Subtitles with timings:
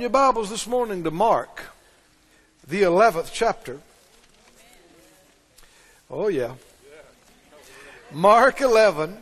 [0.00, 1.62] Your Bibles this morning to Mark,
[2.66, 3.80] the 11th chapter.
[6.10, 6.54] Oh, yeah.
[8.10, 9.18] Mark 11.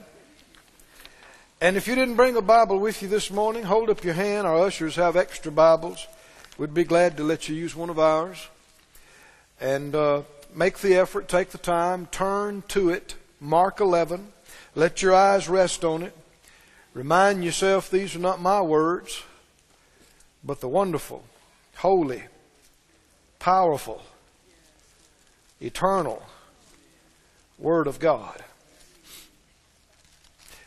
[1.60, 4.46] And if you didn't bring a Bible with you this morning, hold up your hand.
[4.46, 6.06] Our ushers have extra Bibles.
[6.58, 8.46] We'd be glad to let you use one of ours.
[9.60, 10.22] And uh,
[10.54, 13.16] make the effort, take the time, turn to it.
[13.40, 14.28] Mark 11.
[14.76, 16.16] Let your eyes rest on it.
[16.94, 19.24] Remind yourself these are not my words
[20.44, 21.24] but the wonderful,
[21.76, 22.22] holy,
[23.38, 24.02] powerful,
[25.60, 26.22] eternal
[27.58, 28.42] Word of God.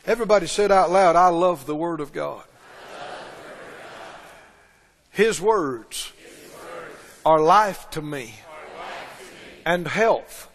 [0.05, 2.44] Everybody said out loud, I love the Word of God.
[5.12, 6.12] His words
[7.26, 8.35] are life to me
[9.66, 10.49] and health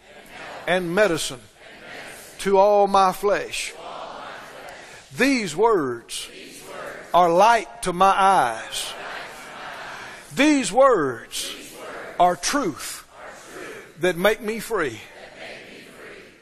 [0.67, 1.41] and medicine
[2.39, 3.73] to all my flesh.
[5.17, 6.29] These words
[7.15, 8.93] are light to my eyes
[10.37, 11.57] these words
[12.21, 13.09] are truth
[14.01, 15.01] that make me free.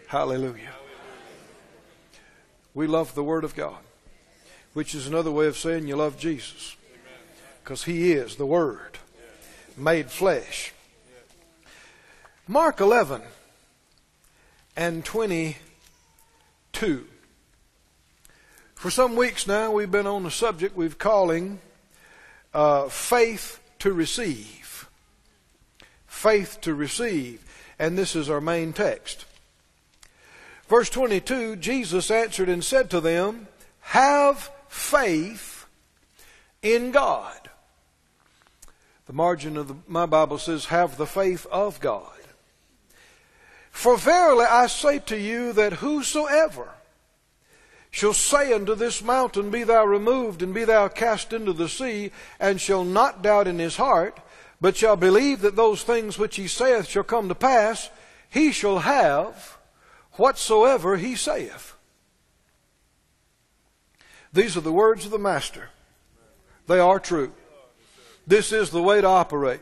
[0.08, 0.72] Hallelujah.
[2.74, 3.78] We love the Word of God,
[4.72, 6.76] which is another way of saying you love Jesus.
[7.62, 8.98] Because He is the Word
[9.76, 10.72] made flesh.
[12.46, 13.22] Mark 11
[14.76, 17.06] and 22.
[18.74, 21.60] For some weeks now, we've been on the subject we've calling
[22.52, 24.88] uh, faith to receive.
[26.06, 27.44] Faith to receive.
[27.78, 29.26] And this is our main text.
[30.68, 33.46] Verse 22 Jesus answered and said to them,
[33.80, 35.66] Have faith
[36.62, 37.50] in God.
[39.04, 42.08] The margin of the, my Bible says, Have the faith of God.
[43.70, 46.70] For verily I say to you that whosoever
[47.94, 52.10] shall say unto this mountain, Be thou removed, and be thou cast into the sea,
[52.40, 54.18] and shall not doubt in his heart,
[54.60, 57.90] but shall believe that those things which he saith shall come to pass,
[58.28, 59.58] he shall have
[60.14, 61.76] whatsoever he saith.
[64.32, 65.68] These are the words of the Master.
[66.66, 67.32] They are true.
[68.26, 69.60] This is the way to operate.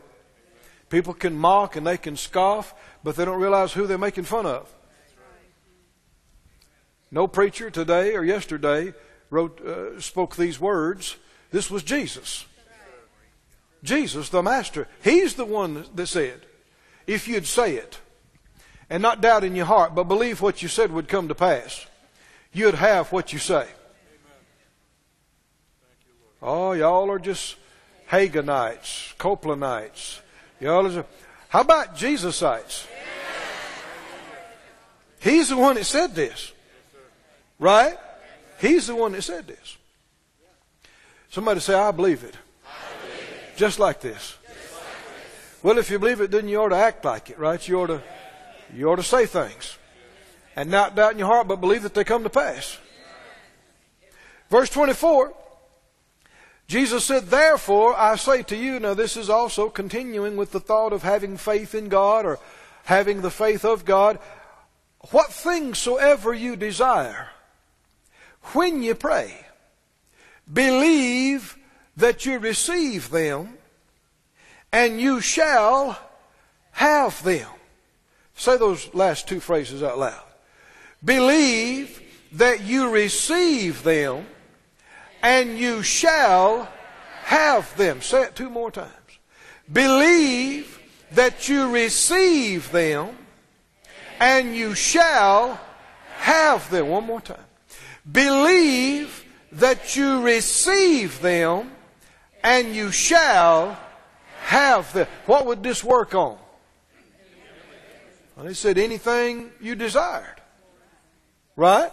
[0.89, 2.73] People can mock and they can scoff,
[3.03, 4.73] but they don't realize who they're making fun of.
[7.13, 8.91] No preacher today or yesterday
[9.29, 11.15] wrote, uh, spoke these words.
[11.51, 12.47] This was Jesus.
[13.83, 14.87] Jesus, the Master.
[15.03, 16.41] He's the one that said,
[17.05, 17.99] if you'd say it
[18.89, 21.85] and not doubt in your heart, but believe what you said would come to pass,
[22.51, 23.67] you'd have what you say.
[26.41, 27.57] Oh, y'all are just
[28.09, 30.19] Haginites, Copelandites.
[30.59, 31.05] Y'all are,
[31.49, 32.87] how about Jesusites?
[35.19, 36.53] He's the one that said this.
[37.59, 37.97] Right?
[38.59, 39.77] He's the one that said this.
[41.29, 42.35] Somebody say, I believe it.
[42.65, 42.69] I
[43.01, 43.19] believe
[43.53, 43.57] it.
[43.57, 44.13] Just like this.
[44.13, 44.83] Just like
[45.15, 45.63] this.
[45.63, 47.67] Well, if you believe it, then you ought to act like it, right?
[47.67, 48.01] You ought to,
[48.73, 49.77] you ought to say things.
[50.55, 52.77] And not doubt in your heart, but believe that they come to pass.
[54.49, 55.33] Verse 24.
[56.67, 60.93] Jesus said, Therefore I say to you, now this is also continuing with the thought
[60.93, 62.39] of having faith in God or
[62.85, 64.19] having the faith of God.
[65.11, 67.29] What things soever you desire,
[68.51, 69.33] when you pray,
[70.51, 71.57] believe
[71.97, 73.57] that you receive them
[74.71, 75.97] and you shall
[76.71, 77.47] have them.
[78.35, 80.23] Say those last two phrases out loud.
[81.03, 82.01] Believe
[82.33, 84.25] that you receive them
[85.21, 86.67] and you shall
[87.23, 88.01] have them.
[88.01, 88.89] Say it two more times.
[89.71, 90.79] Believe
[91.11, 93.15] that you receive them
[94.19, 95.59] and you shall
[96.17, 96.87] have them.
[96.87, 97.37] One more time.
[98.09, 101.71] Believe that you receive them
[102.43, 103.77] and you shall
[104.41, 105.07] have them.
[105.25, 106.37] What would this work on?
[108.35, 110.41] Well, he said anything you desired.
[111.55, 111.91] Right?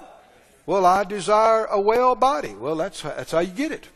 [0.67, 2.55] Well, I desire a well body.
[2.55, 3.89] Well, that's, that's how you get it.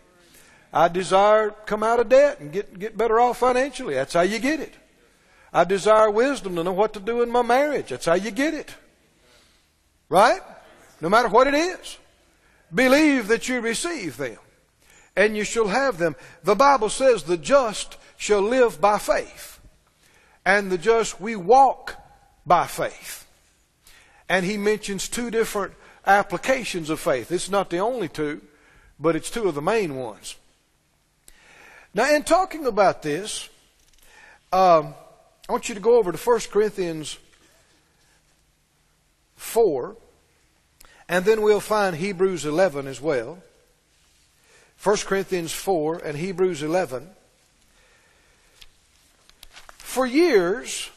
[0.73, 3.95] I desire come out of debt and get, get better off financially.
[3.95, 4.75] That's how you get it.
[5.53, 7.91] I desire wisdom to know what to do in my marriage.
[7.91, 8.75] That's how you get it.
[10.09, 10.41] Right?
[11.01, 11.97] No matter what it is.
[12.75, 14.39] Believe that you receive them,
[15.15, 16.17] and you shall have them.
[16.43, 19.61] The Bible says the just shall live by faith,
[20.45, 21.97] and the just we walk
[22.45, 23.27] by faith.
[24.29, 25.75] And he mentions two different
[26.07, 27.31] applications of faith.
[27.31, 28.41] It's not the only two,
[28.99, 30.37] but it's two of the main ones.
[31.93, 33.49] Now, in talking about this,
[34.53, 34.95] um,
[35.49, 37.19] I want you to go over to 1 Corinthians
[39.37, 39.97] 4
[41.09, 43.39] and then we'll find Hebrews 11 as well.
[44.83, 47.11] 1 Corinthians 4 and Hebrews 11.
[49.95, 50.91] for years,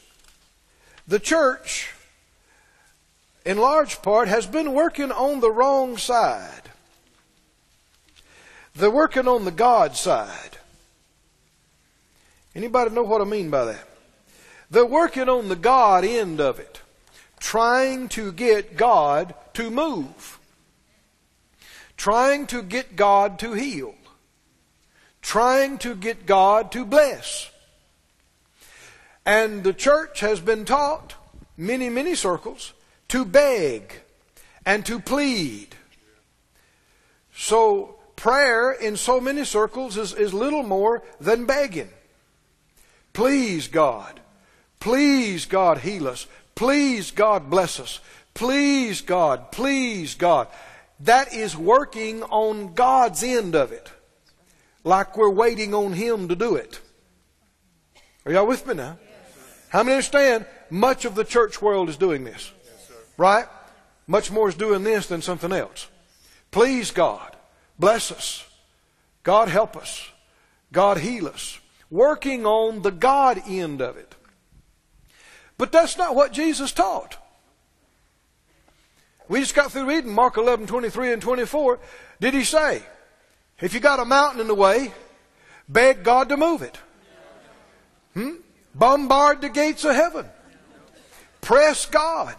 [1.07, 1.93] the church,
[3.45, 6.63] in large part, has been working on the wrong side.
[8.75, 10.57] They're working on the God side.
[12.55, 13.87] Anybody know what I mean by that?
[14.71, 16.81] They're working on the God end of it,
[17.39, 20.37] trying to get God to move,
[21.97, 23.95] trying to get God to heal,
[25.23, 27.49] trying to get God to bless.
[29.25, 31.15] And the church has been taught,
[31.57, 32.73] many, many circles,
[33.07, 33.93] to beg
[34.63, 35.75] and to plead.
[37.35, 41.89] So prayer in so many circles is, is little more than begging.
[43.11, 44.19] Please, God.
[44.79, 46.27] Please, God, heal us.
[46.53, 47.99] Please, God, bless us.
[48.37, 49.51] Please, God.
[49.51, 50.47] Please, God.
[50.99, 53.89] That is working on God's end of it.
[54.83, 56.79] Like we're waiting on Him to do it.
[58.25, 58.99] Are y'all with me now?
[59.69, 62.51] How many understand much of the church world is doing this?
[63.17, 63.47] right?
[64.05, 65.87] Much more is doing this than something else.
[66.51, 67.35] Please, God,
[67.79, 68.45] bless us.
[69.23, 70.11] God, help us.
[70.71, 71.59] God, heal us.
[71.89, 74.13] Working on the God end of it.
[75.57, 77.17] But that's not what Jesus taught.
[79.29, 81.79] We just got through reading Mark 11, 23 and 24.
[82.19, 82.81] Did he say,
[83.59, 84.93] if you got a mountain in the way,
[85.67, 86.77] beg God to move it?
[88.13, 88.35] Hmm?
[88.73, 90.25] Bombard the gates of heaven.
[91.41, 92.35] Press God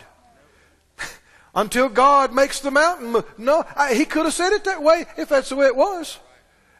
[1.55, 3.38] until God makes the mountain move.
[3.38, 6.19] No, I, he could have said it that way if that's the way it was.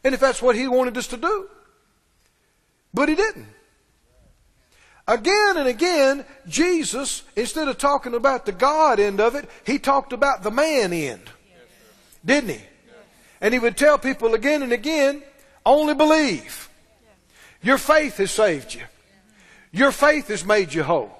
[0.03, 1.49] And if that's what he wanted us to do.
[2.93, 3.47] But he didn't.
[5.09, 10.13] Again and again, Jesus, instead of talking about the God end of it, he talked
[10.13, 11.23] about the man end.
[12.23, 12.61] Didn't he?
[13.41, 15.23] And he would tell people again and again,
[15.65, 16.69] only believe.
[17.63, 18.83] Your faith has saved you.
[19.71, 21.11] Your faith has made you whole.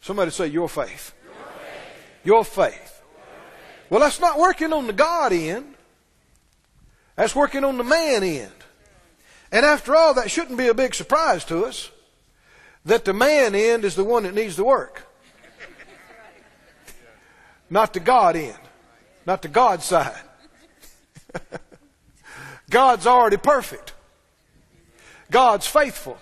[0.00, 1.12] Somebody say, Your faith.
[2.24, 3.02] Your faith.
[3.90, 5.74] Well, that's not working on the God end.
[7.16, 8.52] That's working on the man end.
[9.50, 11.90] And after all, that shouldn't be a big surprise to us
[12.84, 15.06] that the man end is the one that needs the work.
[17.70, 18.58] Not the God end.
[19.24, 20.20] Not the God side.
[22.70, 23.94] God's already perfect.
[25.30, 26.18] God's faithful.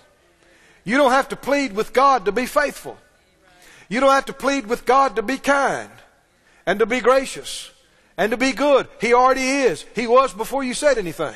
[0.84, 2.96] You don't have to plead with God to be faithful.
[3.88, 5.90] You don't have to plead with God to be kind
[6.66, 7.70] and to be gracious
[8.16, 8.86] and to be good.
[9.00, 9.84] He already is.
[9.94, 11.34] He was before you said anything.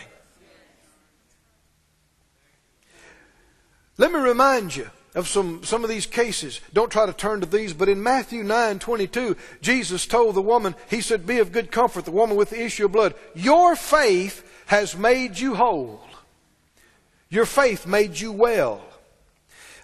[3.96, 6.60] Let me remind you of some, some of these cases.
[6.72, 10.74] Don't try to turn to these, but in Matthew 9 22, Jesus told the woman,
[10.90, 13.14] He said, Be of good comfort, the woman with the issue of blood.
[13.34, 16.00] Your faith has made you whole.
[17.30, 18.82] Your faith made you well.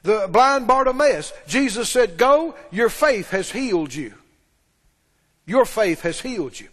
[0.02, 4.14] The blind Bartimaeus, Jesus said, Go, your faith has healed you.
[5.46, 6.68] Your faith has healed you.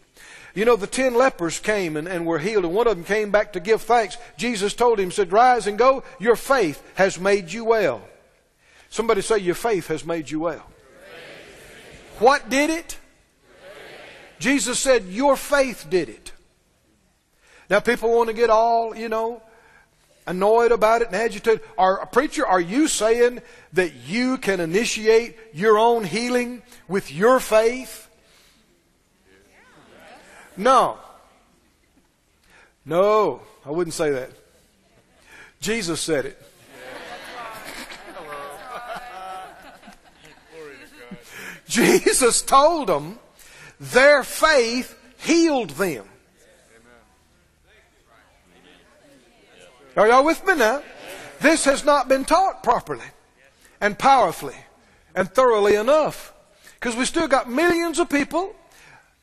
[0.55, 3.29] You know, the ten lepers came and, and were healed, and one of them came
[3.29, 4.17] back to give thanks.
[4.37, 8.01] Jesus told him, said, Rise and go, your faith has made you well.
[8.89, 10.65] Somebody say, Your faith has made you well.
[12.19, 12.97] What did it?
[14.39, 16.31] Jesus said, Your faith did it.
[17.69, 19.41] Now, people want to get all, you know,
[20.27, 21.61] annoyed about it and agitated?
[21.77, 23.41] Are, preacher, are you saying
[23.73, 28.09] that you can initiate your own healing with your faith?
[30.55, 30.97] No.
[32.85, 34.31] No, I wouldn't say that.
[35.59, 36.46] Jesus said it.
[41.69, 43.19] Jesus told them
[43.79, 46.05] their faith healed them.
[49.95, 50.83] Are y'all with me now?
[51.39, 53.05] This has not been taught properly
[53.81, 54.55] and powerfully
[55.15, 56.33] and thoroughly enough.
[56.75, 58.55] Because we still got millions of people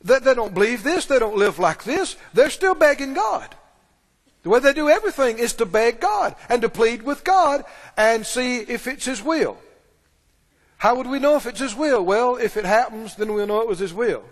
[0.02, 3.54] that they don't believe this, they don't live like this, they're still begging God.
[4.42, 7.64] The way they do everything is to beg God and to plead with God
[7.96, 9.56] and see if it's His will.
[10.84, 12.04] How would we know if it's His will?
[12.04, 14.22] Well, if it happens, then we'll know it was His will.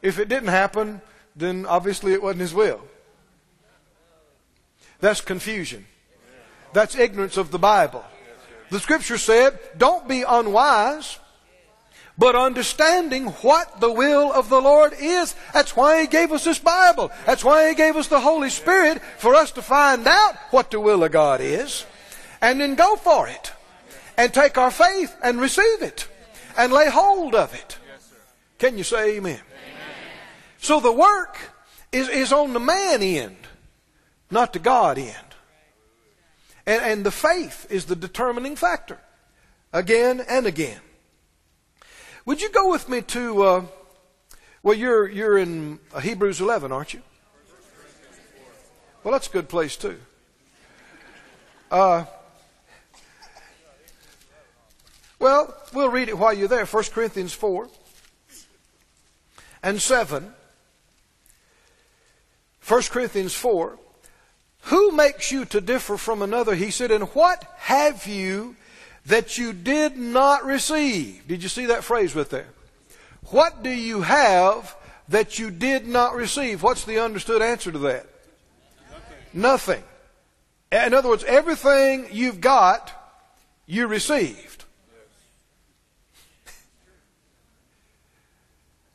[0.00, 1.02] If it didn't happen,
[1.36, 2.80] then obviously it wasn't His will.
[5.00, 5.84] That's confusion.
[6.72, 8.02] That's ignorance of the Bible.
[8.70, 11.18] The scripture said, don't be unwise,
[12.16, 15.34] but understanding what the will of the Lord is.
[15.52, 17.10] That's why He gave us this Bible.
[17.26, 20.80] That's why He gave us the Holy Spirit for us to find out what the
[20.80, 21.84] will of God is
[22.40, 23.52] and then go for it
[24.16, 26.08] and take our faith and receive it
[26.56, 27.78] and lay hold of it.
[28.58, 29.34] Can you say amen?
[29.34, 29.40] amen.
[30.58, 31.38] So the work
[31.90, 33.36] is, is on the man end
[34.32, 35.16] not the God end.
[36.66, 38.98] And, and the faith is the determining factor.
[39.72, 40.80] Again and again.
[42.24, 43.64] Would you go with me to, uh,
[44.62, 47.02] well, you're, you're in Hebrews 11, aren't you?
[49.04, 49.98] Well, that's a good place, too.
[51.70, 52.04] Uh,
[55.22, 56.66] well, we'll read it while you're there.
[56.66, 57.68] 1 Corinthians 4
[59.62, 60.34] and 7.
[62.66, 63.78] 1 Corinthians 4.
[64.62, 66.56] Who makes you to differ from another?
[66.56, 68.56] He said, and what have you
[69.06, 71.26] that you did not receive?
[71.28, 72.48] Did you see that phrase with there?
[73.26, 74.74] What do you have
[75.08, 76.64] that you did not receive?
[76.64, 78.06] What's the understood answer to that?
[79.32, 79.82] Nothing.
[80.72, 80.86] Nothing.
[80.86, 82.92] In other words, everything you've got,
[83.66, 84.51] you received.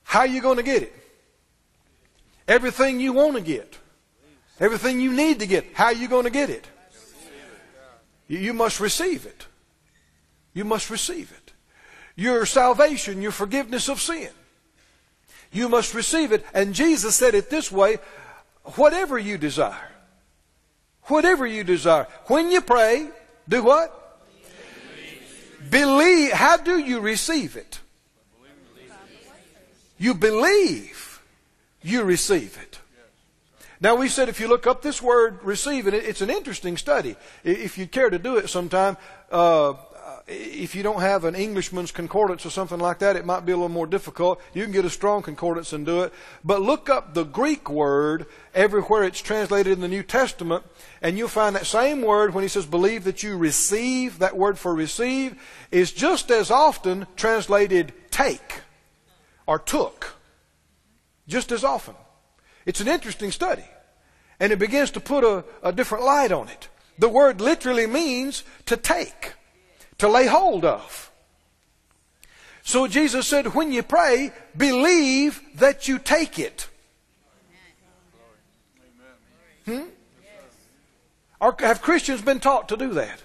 [0.07, 0.93] How are you going to get it?
[2.47, 3.77] Everything you want to get.
[4.57, 5.73] Everything you need to get.
[5.73, 6.65] How are you going to get it?
[8.29, 9.47] You must receive it.
[10.53, 11.51] You must receive it.
[12.15, 14.29] Your salvation, your forgiveness of sin.
[15.51, 16.45] You must receive it.
[16.53, 17.97] And Jesus said it this way
[18.77, 19.91] whatever you desire.
[21.03, 22.07] Whatever you desire.
[22.27, 23.09] When you pray,
[23.49, 24.21] do what?
[25.69, 25.69] Believe.
[25.69, 26.31] believe.
[26.31, 27.81] How do you receive it?
[29.97, 31.21] You believe,
[31.81, 32.79] you receive it.
[33.79, 37.15] Now we said if you look up this word receive, and it's an interesting study.
[37.43, 38.97] If you care to do it sometime,
[39.31, 39.73] uh,
[40.27, 43.55] if you don't have an Englishman's concordance or something like that, it might be a
[43.55, 44.41] little more difficult.
[44.53, 46.13] You can get a strong concordance and do it.
[46.43, 50.63] But look up the Greek word everywhere it's translated in the New Testament,
[51.01, 54.57] and you'll find that same word when he says believe that you receive, that word
[54.57, 55.39] for receive
[55.71, 58.61] is just as often translated take
[59.47, 60.15] or took.
[61.27, 61.95] Just as often.
[62.65, 63.65] It's an interesting study.
[64.39, 66.67] And it begins to put a, a different light on it.
[66.99, 69.33] The word literally means to take,
[69.97, 71.11] to lay hold of.
[72.63, 76.67] So Jesus said, when you pray, believe that you take it.
[79.65, 79.83] Hmm?
[81.39, 83.21] Or have Christians been taught to do that?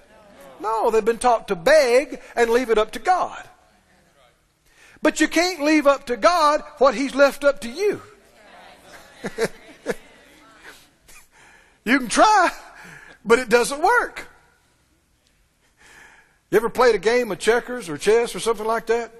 [0.61, 3.43] No, they've been taught to beg and leave it up to God.
[5.03, 8.01] But you can't leave up to God what He's left up to you.
[11.85, 12.51] you can try,
[13.25, 14.29] but it doesn't work.
[16.51, 19.13] You ever played a game of checkers or chess or something like that?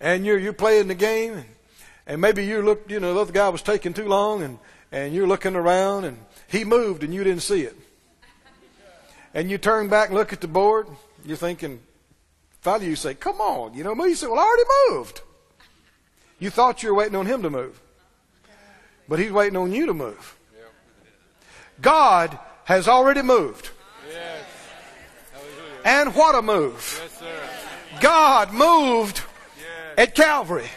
[0.00, 1.46] And you're, you're playing the game, and,
[2.06, 4.58] and maybe you looked, you know, the other guy was taking too long, and,
[4.92, 7.76] and you're looking around, and he moved, and you didn't see it.
[9.34, 10.86] And you turn back and look at the board,
[11.24, 11.80] you're thinking,
[12.64, 14.08] Fellow, you say, come on, you know, me.
[14.08, 15.20] You say, well, I already moved.
[16.38, 17.78] You thought you were waiting on him to move.
[19.06, 20.38] But he's waiting on you to move.
[21.82, 23.68] God has already moved.
[24.10, 24.44] Yes.
[25.84, 27.02] And what a move.
[27.20, 29.20] Yes, God moved
[29.58, 29.98] yes.
[29.98, 30.70] at Calvary.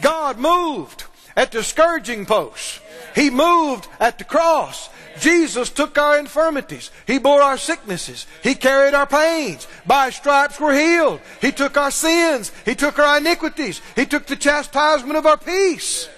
[0.00, 1.04] God moved
[1.36, 2.81] at the scourging post.
[3.14, 4.88] He moved at the cross.
[5.20, 6.90] Jesus took our infirmities.
[7.06, 8.26] He bore our sicknesses.
[8.42, 9.66] He carried our pains.
[9.86, 11.20] By stripes we're healed.
[11.40, 12.50] He took our sins.
[12.64, 13.80] He took our iniquities.
[13.94, 16.08] He took the chastisement of our peace.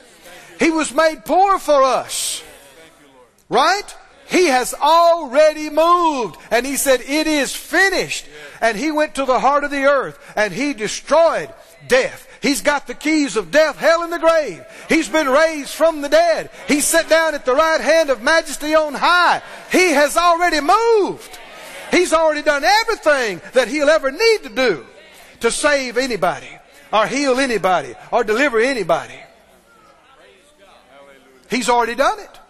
[0.60, 2.42] He was made poor for us.
[3.48, 3.96] Right?
[4.28, 6.36] He has already moved.
[6.50, 8.26] And he said, it is finished.
[8.60, 11.52] And he went to the heart of the earth and he destroyed
[11.88, 12.28] death.
[12.44, 14.62] He's got the keys of death, hell, and the grave.
[14.90, 16.50] He's been raised from the dead.
[16.68, 19.40] He's sat down at the right hand of majesty on high.
[19.72, 21.38] He has already moved.
[21.90, 24.84] He's already done everything that he'll ever need to do
[25.40, 26.50] to save anybody,
[26.92, 29.18] or heal anybody, or deliver anybody.
[31.48, 32.40] He's already done it.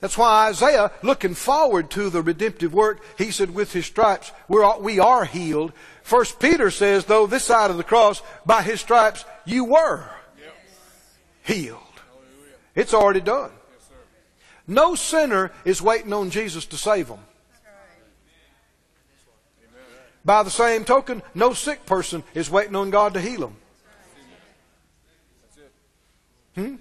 [0.00, 4.76] That's why Isaiah, looking forward to the redemptive work, he said, with his stripes, we're,
[4.78, 5.72] we are healed.
[6.02, 10.08] First Peter says, though, this side of the cross, by his stripes you were
[11.42, 11.80] healed.
[12.74, 13.50] It's already done.
[14.66, 17.18] No sinner is waiting on Jesus to save them.
[20.24, 23.56] By the same token, no sick person is waiting on God to heal them.
[26.54, 26.76] Hmm?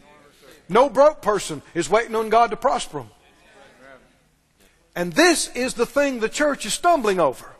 [0.69, 3.09] No broke person is waiting on God to prosper them.
[4.95, 7.50] And this is the thing the church is stumbling over.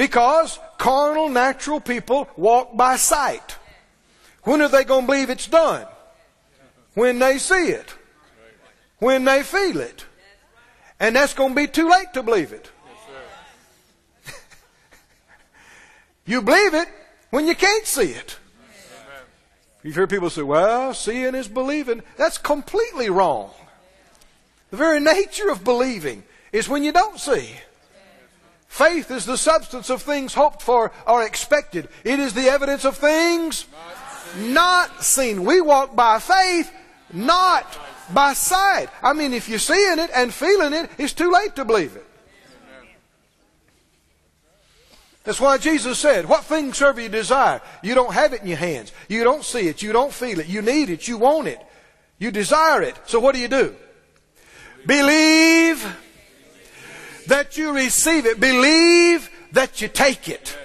[0.00, 3.56] Because carnal, natural people walk by sight.
[4.44, 5.86] When are they going to believe it's done?
[6.94, 7.92] When they see it.
[8.98, 10.06] When they feel it.
[10.98, 12.70] And that's going to be too late to believe it.
[16.24, 16.88] you believe it
[17.28, 18.38] when you can't see it.
[19.82, 22.00] You've heard people say, well, seeing is believing.
[22.16, 23.50] That's completely wrong.
[24.70, 27.50] The very nature of believing is when you don't see.
[28.70, 31.88] Faith is the substance of things hoped for or expected.
[32.04, 33.66] It is the evidence of things
[34.38, 35.44] not seen.
[35.44, 36.72] We walk by faith,
[37.12, 37.66] not
[38.14, 38.86] by sight.
[39.02, 42.06] I mean, if you're seeing it and feeling it, it's too late to believe it.
[45.24, 48.56] That's why Jesus said, What things soever you desire, you don't have it in your
[48.56, 48.92] hands.
[49.08, 49.82] You don't see it.
[49.82, 50.46] You don't feel it.
[50.46, 51.08] You need it.
[51.08, 51.60] You want it.
[52.20, 52.96] You desire it.
[53.06, 53.74] So what do you do?
[54.86, 55.84] Believe
[57.30, 58.40] that you receive it.
[58.40, 60.58] Believe that you take it.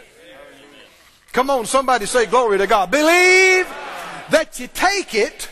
[1.31, 2.89] Come on, somebody say glory to God.
[2.89, 3.67] Believe
[4.31, 5.47] that you take it,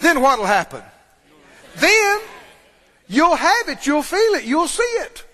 [0.00, 0.82] then what'll happen?
[1.76, 2.20] Then
[3.08, 5.24] you'll have it, you'll feel it, you'll see it.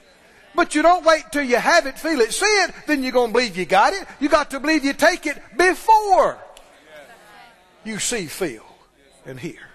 [0.54, 3.30] But you don't wait till you have it, feel it, see it, then you're going
[3.30, 4.06] to believe you got it.
[4.20, 6.38] You got to believe you take it before
[7.84, 8.66] you see, feel,
[9.26, 9.66] and hear.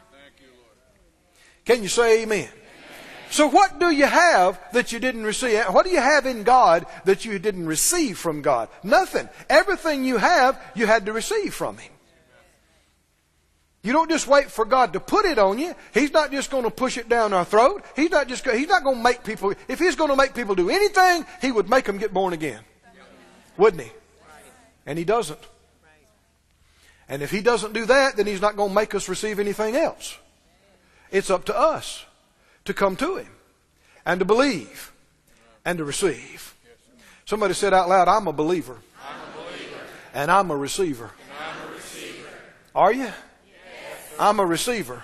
[1.65, 2.49] Can you say amen?
[3.33, 5.63] So what do you have that you didn't receive?
[5.69, 8.69] What do you have in God that you didn't receive from God?
[8.83, 9.27] Nothing.
[9.49, 11.91] Everything you have, you had to receive from Him.
[13.81, 15.73] You don't just wait for God to put it on you.
[15.95, 17.83] He's not just going to push it down our throat.
[17.95, 20.53] He's not just, he's not going to make people, if He's going to make people
[20.53, 22.61] do anything, He would make them get born again.
[23.57, 23.91] Wouldn't He?
[24.85, 25.39] And He doesn't.
[27.09, 29.75] And if He doesn't do that, then He's not going to make us receive anything
[29.75, 30.19] else.
[31.09, 32.05] It's up to us
[32.65, 33.29] to come to Him
[34.05, 34.91] and to believe
[35.65, 36.55] and to receive.
[37.25, 38.77] Somebody said out loud, I'm a believer.
[40.13, 41.09] And I'm a receiver.
[41.39, 42.27] I'm a receiver.
[42.75, 43.09] Are you?
[44.19, 45.01] I'm a receiver.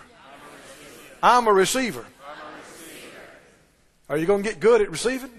[1.24, 2.06] I'm a receiver.
[4.08, 5.32] Are you going to get good at receiving?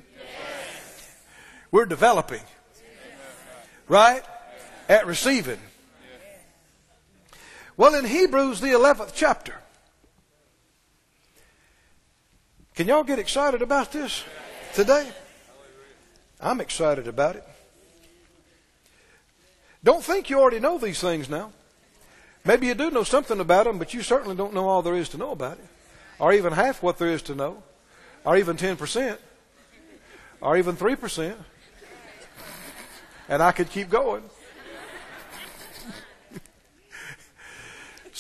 [1.71, 2.41] We're developing.
[3.89, 4.23] Right?
[4.89, 5.61] At receiving.
[7.77, 9.55] Well, in Hebrews, the 11th chapter,
[12.75, 14.25] can y'all get excited about this
[14.75, 15.11] today?
[16.41, 17.45] I'm excited about it.
[19.83, 21.53] Don't think you already know these things now.
[22.45, 25.09] Maybe you do know something about them, but you certainly don't know all there is
[25.11, 25.67] to know about it,
[26.19, 27.63] or even half what there is to know,
[28.25, 29.19] or even 10%,
[30.41, 31.35] or even 3%.
[33.29, 34.23] And I could keep going.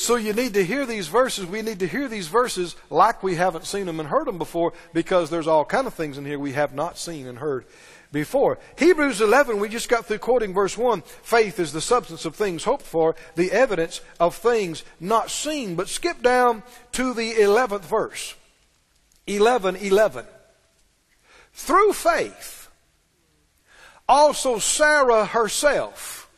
[0.00, 1.44] So you need to hear these verses.
[1.44, 4.72] We need to hear these verses like we haven't seen them and heard them before
[4.94, 7.66] because there's all kind of things in here we have not seen and heard
[8.10, 8.58] before.
[8.78, 11.02] Hebrews 11, we just got through quoting verse 1.
[11.02, 15.74] Faith is the substance of things hoped for, the evidence of things not seen.
[15.74, 18.34] But skip down to the 11th verse.
[19.26, 20.24] 11, 11.
[21.52, 22.70] Through faith,
[24.08, 26.30] also Sarah herself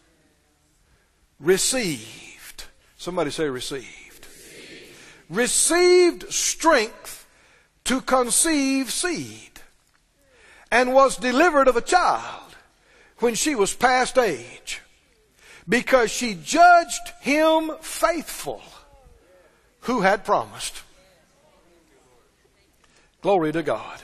[1.38, 2.22] received
[3.02, 4.28] Somebody say received.
[4.28, 4.94] received.
[5.28, 7.26] Received strength
[7.82, 9.60] to conceive seed
[10.70, 12.54] and was delivered of a child
[13.18, 14.82] when she was past age
[15.68, 18.62] because she judged him faithful
[19.80, 20.82] who had promised.
[23.20, 24.00] Glory to God.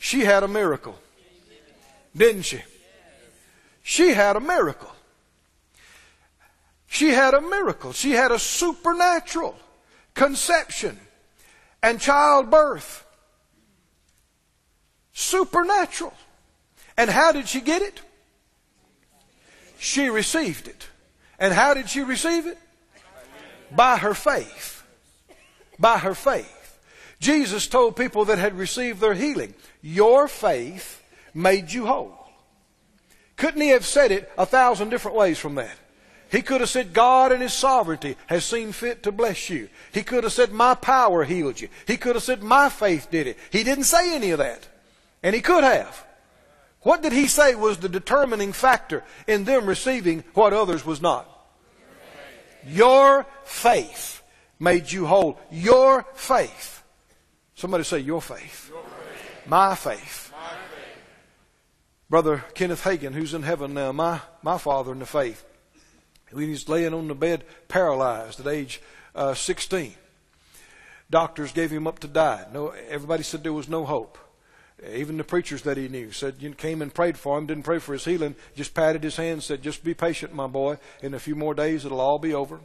[0.00, 0.98] She had a miracle,
[2.16, 2.62] didn't she?
[3.84, 4.95] She had a miracle.
[6.86, 7.92] She had a miracle.
[7.92, 9.56] She had a supernatural
[10.14, 10.98] conception
[11.82, 13.04] and childbirth.
[15.12, 16.14] Supernatural.
[16.96, 18.00] And how did she get it?
[19.78, 20.88] She received it.
[21.38, 22.58] And how did she receive it?
[23.70, 24.82] By her faith.
[25.78, 26.78] By her faith.
[27.20, 31.02] Jesus told people that had received their healing, Your faith
[31.34, 32.26] made you whole.
[33.36, 35.76] Couldn't he have said it a thousand different ways from that?
[36.30, 39.68] He could have said, God in His sovereignty has seen fit to bless you.
[39.92, 41.68] He could have said, My power healed you.
[41.86, 43.38] He could have said, My faith did it.
[43.50, 44.68] He didn't say any of that.
[45.22, 46.04] And He could have.
[46.80, 51.30] What did He say was the determining factor in them receiving what others was not?
[52.66, 54.22] Your faith
[54.58, 55.38] made you whole.
[55.52, 56.82] Your faith.
[57.54, 58.68] Somebody say, Your faith.
[58.68, 59.46] Your faith.
[59.46, 60.32] My faith.
[60.32, 60.98] My faith.
[62.10, 65.44] Brother Kenneth Hagin, who's in heaven now, my, my father in the faith.
[66.30, 68.80] He was laying on the bed paralyzed at age
[69.14, 69.94] uh, 16.
[71.08, 72.46] Doctors gave him up to die.
[72.52, 74.18] No, everybody said there was no hope.
[74.92, 77.78] Even the preachers that he knew said you came and prayed for him, didn't pray
[77.78, 80.78] for his healing, just patted his hand, said, "Just be patient, my boy.
[81.00, 82.60] In a few more days, it'll all be over."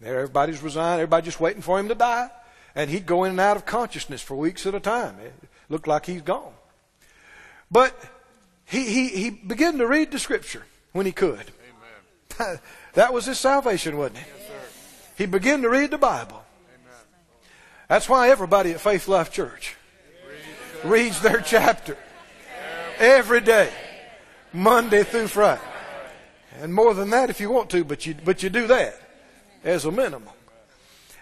[0.00, 1.00] There, everybody's resigned.
[1.00, 2.30] Everybody just waiting for him to die,
[2.74, 5.20] and he'd go in and out of consciousness for weeks at a time.
[5.20, 5.34] It
[5.68, 6.52] looked like he's gone.
[7.70, 7.96] But
[8.64, 11.52] he he he began to read the scripture when he could.
[12.94, 14.24] that was his salvation, wasn't it?
[14.26, 16.44] Yes, he began to read the Bible.
[16.74, 17.04] Amen.
[17.88, 19.76] That's why everybody at Faith Life Church
[20.84, 21.96] reads their chapter
[22.98, 23.70] every day,
[24.52, 25.62] Monday through Friday.
[26.60, 29.00] And more than that if you want to, but you, but you do that
[29.64, 30.34] as a minimum.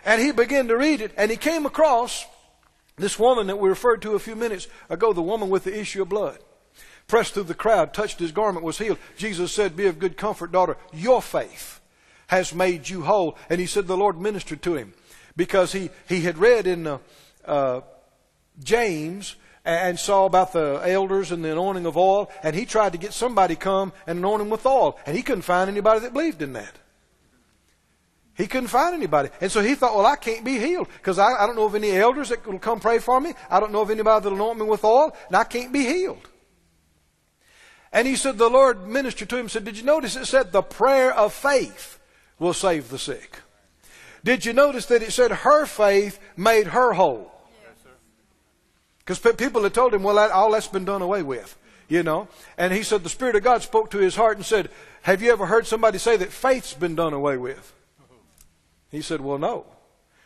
[0.04, 2.24] And he began to read it, and he came across
[2.96, 6.02] this woman that we referred to a few minutes ago, the woman with the issue
[6.02, 6.38] of blood.
[7.06, 8.98] Pressed through the crowd, touched his garment, was healed.
[9.16, 10.76] Jesus said, Be of good comfort, daughter.
[10.92, 11.80] Your faith
[12.28, 13.36] has made you whole.
[13.48, 14.92] And he said the Lord ministered to him
[15.36, 16.98] because he, he had read in uh,
[17.44, 17.80] uh,
[18.62, 22.98] James and saw about the elders and the anointing of oil, and he tried to
[22.98, 26.40] get somebody come and anoint him with oil, and he couldn't find anybody that believed
[26.40, 26.72] in that.
[28.36, 29.30] He couldn't find anybody.
[29.40, 31.74] And so he thought, well, I can't be healed because I, I, don't know of
[31.74, 33.32] any elders that will come pray for me.
[33.50, 36.28] I don't know of anybody that'll anoint me with oil, and I can't be healed.
[37.96, 40.60] And he said, the Lord ministered to him, said, did you notice it said the
[40.60, 41.98] prayer of faith
[42.38, 43.40] will save the sick?
[44.22, 47.32] Did you notice that it said her faith made her whole?
[48.98, 51.56] Because people had told him, well, that, all that's been done away with,
[51.88, 52.28] you know.
[52.58, 54.68] And he said the Spirit of God spoke to his heart and said,
[55.00, 57.72] have you ever heard somebody say that faith's been done away with?
[58.90, 59.64] He said, well, no.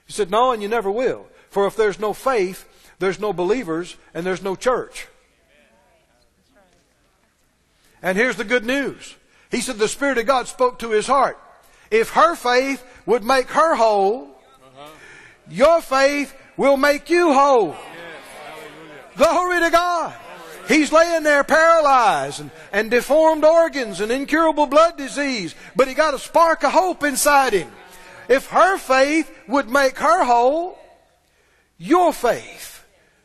[0.06, 1.28] He said, no, and you never will.
[1.50, 2.66] For if there's no faith,
[2.98, 5.06] there's no believers and there's no church.
[8.02, 9.16] And here's the good news.
[9.50, 11.38] He said the Spirit of God spoke to his heart.
[11.90, 14.28] If her faith would make her whole,
[15.48, 17.76] your faith will make you whole.
[19.16, 20.14] Glory to God.
[20.68, 26.14] He's laying there paralyzed and, and deformed organs and incurable blood disease, but he got
[26.14, 27.70] a spark of hope inside him.
[28.28, 30.78] If her faith would make her whole,
[31.76, 32.84] your faith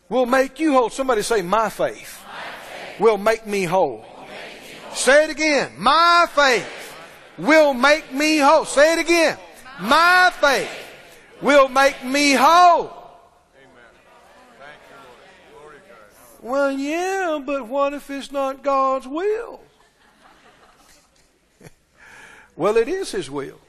[0.09, 0.89] will make you whole.
[0.89, 2.99] Somebody say, My faith, my faith.
[2.99, 4.03] will make me whole.
[4.95, 5.73] Say it again.
[5.77, 6.93] My faith
[7.37, 8.65] will make me whole.
[8.65, 9.37] Say it again.
[9.79, 10.71] My faith
[11.41, 12.85] will make me whole.
[12.85, 13.91] Amen.
[14.57, 15.61] Thank you, Lord.
[15.61, 16.49] Glory to God.
[16.49, 19.59] Well, yeah, but what if it's not God's will?
[22.55, 23.59] well, it is His will.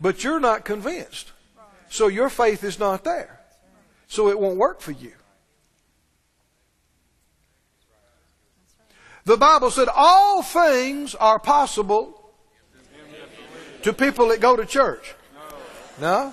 [0.00, 1.32] But you're not convinced.
[1.88, 3.40] So your faith is not there.
[4.08, 5.12] So it won't work for you.
[9.28, 12.32] The Bible said all things are possible
[13.82, 15.14] to people that go to church.
[16.00, 16.32] No?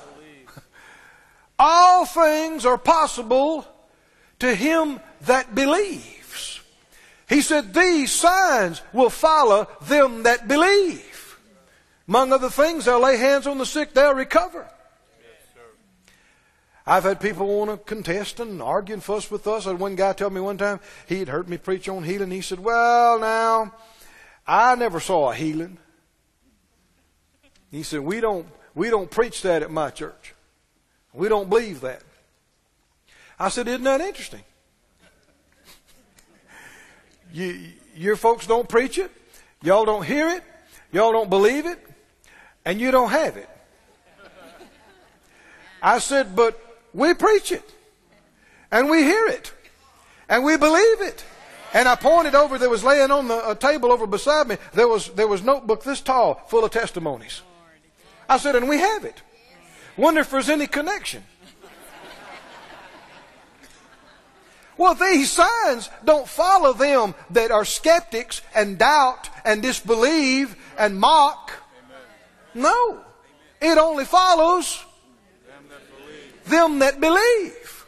[1.59, 3.67] All things are possible
[4.39, 6.61] to him that believes.
[7.27, 11.37] He said, These signs will follow them that believe.
[12.07, 14.69] Among other things, they'll lay hands on the sick, they'll recover.
[16.87, 19.65] I've had people want to contest and argue and fuss with us.
[19.65, 22.29] I had one guy tell me one time he had heard me preach on healing.
[22.29, 23.73] He said, Well, now,
[24.45, 25.79] I never saw a healing.
[27.71, 30.35] He said, We don't we don't preach that at my church.
[31.11, 32.03] We don't believe that.
[33.39, 34.43] I said, Isn't that interesting?
[37.33, 39.09] you, your folks don't preach it,
[39.63, 40.43] y'all don't hear it,
[40.91, 41.79] y'all don't believe it,
[42.63, 43.49] and you don't have it.
[45.81, 46.59] I said, but
[46.95, 47.69] we preach it.
[48.71, 49.53] And we hear it.
[50.27, 51.23] And we believe it.
[51.73, 54.87] And I pointed over, there was laying on the a table over beside me, there
[54.87, 57.41] was, there was notebook this tall full of testimonies.
[58.29, 59.21] I said, and we have it.
[59.97, 61.23] Wonder if there's any connection.
[64.77, 71.51] Well, these signs don't follow them that are skeptics and doubt and disbelieve and mock.
[72.53, 73.01] No.
[73.61, 74.83] It only follows
[76.45, 77.85] them that believe.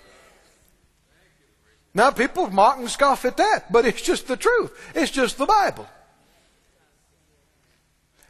[1.93, 4.71] Now, people mock and scoff at that, but it's just the truth.
[4.93, 5.87] It's just the Bible.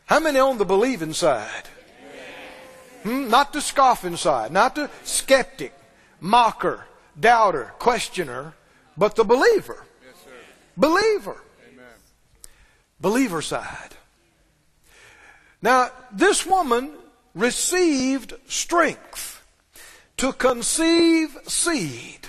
[0.05, 1.67] How many on the believing side?
[3.03, 3.29] Hmm?
[3.29, 5.73] Not the scoffing side, not the skeptic,
[6.21, 6.85] mocker,
[7.19, 8.53] doubter, questioner,
[8.97, 9.85] but the believer.
[10.77, 11.37] believer.
[13.01, 13.95] Believer side.
[15.61, 16.91] Now, this woman
[17.35, 19.36] received strength
[20.17, 22.27] to conceive seed.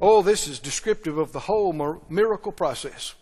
[0.00, 1.72] Oh, this is descriptive of the whole
[2.08, 3.14] miracle process.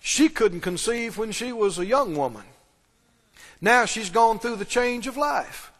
[0.00, 2.44] She couldn't conceive when she was a young woman.
[3.60, 5.72] Now she's gone through the change of life.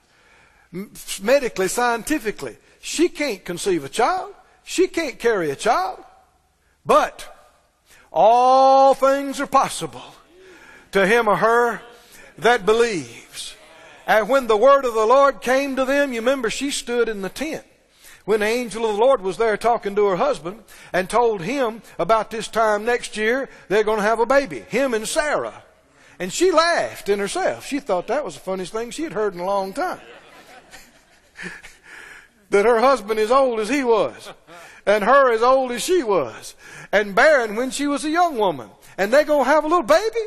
[1.22, 4.34] Medically, scientifically, she can't conceive a child.
[4.64, 6.02] She can't carry a child.
[6.84, 7.32] But
[8.12, 10.02] all things are possible
[10.92, 11.82] to him or her
[12.38, 13.55] that believes.
[14.06, 17.22] And when the word of the Lord came to them, you remember she stood in
[17.22, 17.64] the tent
[18.24, 21.82] when the angel of the Lord was there talking to her husband and told him
[21.98, 25.62] about this time next year they're going to have a baby, him and Sarah.
[26.18, 27.66] And she laughed in herself.
[27.66, 30.00] She thought that was the funniest thing she had heard in a long time.
[32.50, 34.32] that her husband is old as he was.
[34.86, 36.54] and her as old as she was,
[36.92, 39.82] and barren when she was a young woman, and they're going to have a little
[39.82, 40.26] baby?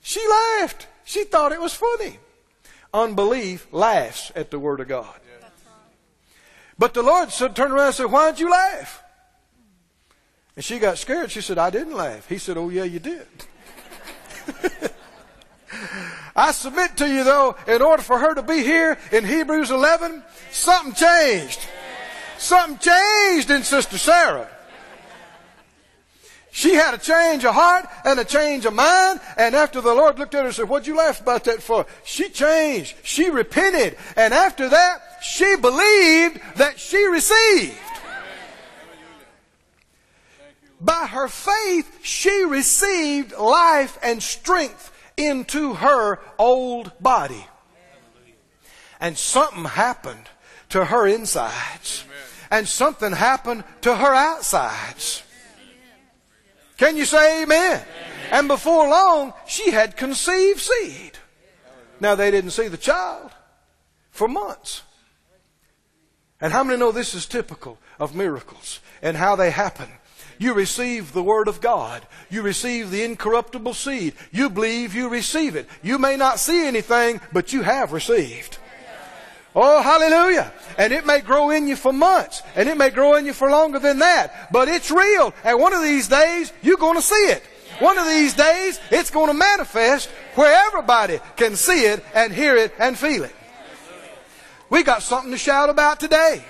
[0.00, 0.20] She
[0.60, 0.86] laughed.
[1.04, 2.18] She thought it was funny.
[2.98, 5.14] Unbelief laughs at the Word of God.
[6.78, 9.02] But the Lord said, turned around and said, Why'd you laugh?
[10.56, 11.30] And she got scared.
[11.30, 12.28] She said, I didn't laugh.
[12.28, 13.26] He said, Oh, yeah, you did.
[16.36, 20.22] I submit to you, though, in order for her to be here in Hebrews 11,
[20.50, 21.60] something changed.
[22.38, 24.48] Something changed in Sister Sarah.
[26.58, 29.20] She had a change of heart and a change of mind.
[29.36, 31.86] And after the Lord looked at her and said, What'd you laugh about that for?
[32.02, 32.96] She changed.
[33.04, 33.96] She repented.
[34.16, 37.78] And after that, she believed that she received.
[40.80, 47.46] By her faith, she received life and strength into her old body.
[48.98, 50.28] And something happened
[50.70, 52.04] to her insides.
[52.50, 55.22] And something happened to her outsides.
[56.78, 57.74] Can you say amen?
[57.74, 57.86] amen?
[58.30, 61.18] And before long, she had conceived seed.
[62.00, 63.30] Now they didn't see the child
[64.10, 64.82] for months.
[66.40, 69.88] And how many know this is typical of miracles and how they happen?
[70.38, 72.06] You receive the Word of God.
[72.30, 74.14] You receive the incorruptible seed.
[74.30, 75.66] You believe you receive it.
[75.82, 78.58] You may not see anything, but you have received.
[79.60, 80.52] Oh, hallelujah.
[80.78, 83.50] And it may grow in you for months, and it may grow in you for
[83.50, 85.34] longer than that, but it's real.
[85.42, 87.42] And one of these days, you're going to see it.
[87.80, 92.56] One of these days, it's going to manifest where everybody can see it and hear
[92.56, 93.34] it and feel it.
[94.70, 96.44] We got something to shout about today.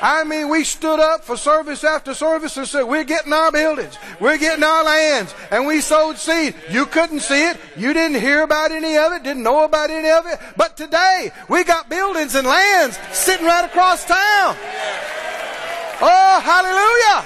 [0.00, 3.98] I mean, we stood up for service after service and said, we're getting our buildings.
[4.20, 5.34] We're getting our lands.
[5.50, 6.54] And we sowed seed.
[6.70, 7.56] You couldn't see it.
[7.76, 9.24] You didn't hear about any of it.
[9.24, 10.38] Didn't know about any of it.
[10.56, 14.56] But today, we got buildings and lands sitting right across town.
[16.00, 17.24] Oh, hallelujah.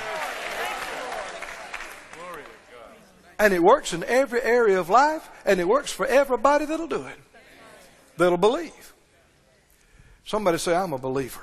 [3.38, 7.04] And it works in every area of life, and it works for everybody that'll do
[7.04, 7.18] it.
[8.16, 8.94] That'll believe.
[10.24, 11.42] Somebody say, I'm a believer.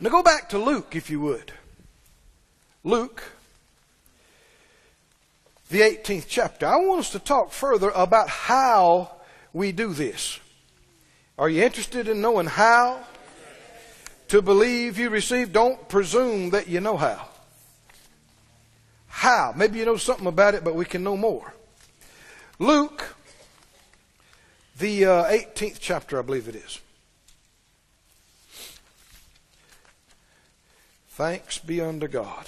[0.00, 1.52] Now go back to Luke, if you would.
[2.84, 3.22] Luke,
[5.70, 6.66] the 18th chapter.
[6.66, 9.10] I want us to talk further about how
[9.52, 10.38] we do this.
[11.36, 13.00] Are you interested in knowing how
[14.28, 15.52] to believe you receive?
[15.52, 17.28] Don't presume that you know how.
[19.08, 19.52] How?
[19.56, 21.54] Maybe you know something about it, but we can know more.
[22.58, 23.16] Luke,
[24.78, 26.80] the uh, 18th chapter, I believe it is.
[31.18, 32.46] Thanks be unto God.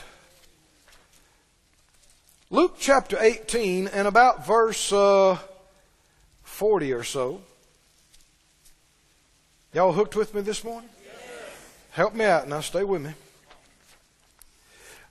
[2.50, 5.38] Luke chapter 18 and about verse uh,
[6.44, 7.42] 40 or so.
[9.72, 10.88] Y'all hooked with me this morning?
[11.04, 11.14] Yes.
[11.90, 12.60] Help me out now.
[12.60, 13.10] Stay with me.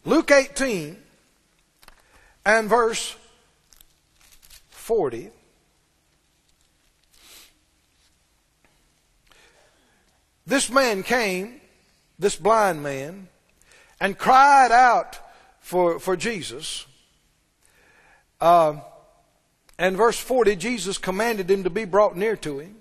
[0.06, 0.96] Luke 18
[2.46, 3.14] and verse
[4.70, 5.32] 40.
[10.48, 11.60] This man came,
[12.18, 13.28] this blind man,
[14.00, 15.20] and cried out
[15.60, 16.86] for, for Jesus.
[18.40, 18.78] Uh,
[19.78, 22.76] and verse 40, Jesus commanded him to be brought near to him.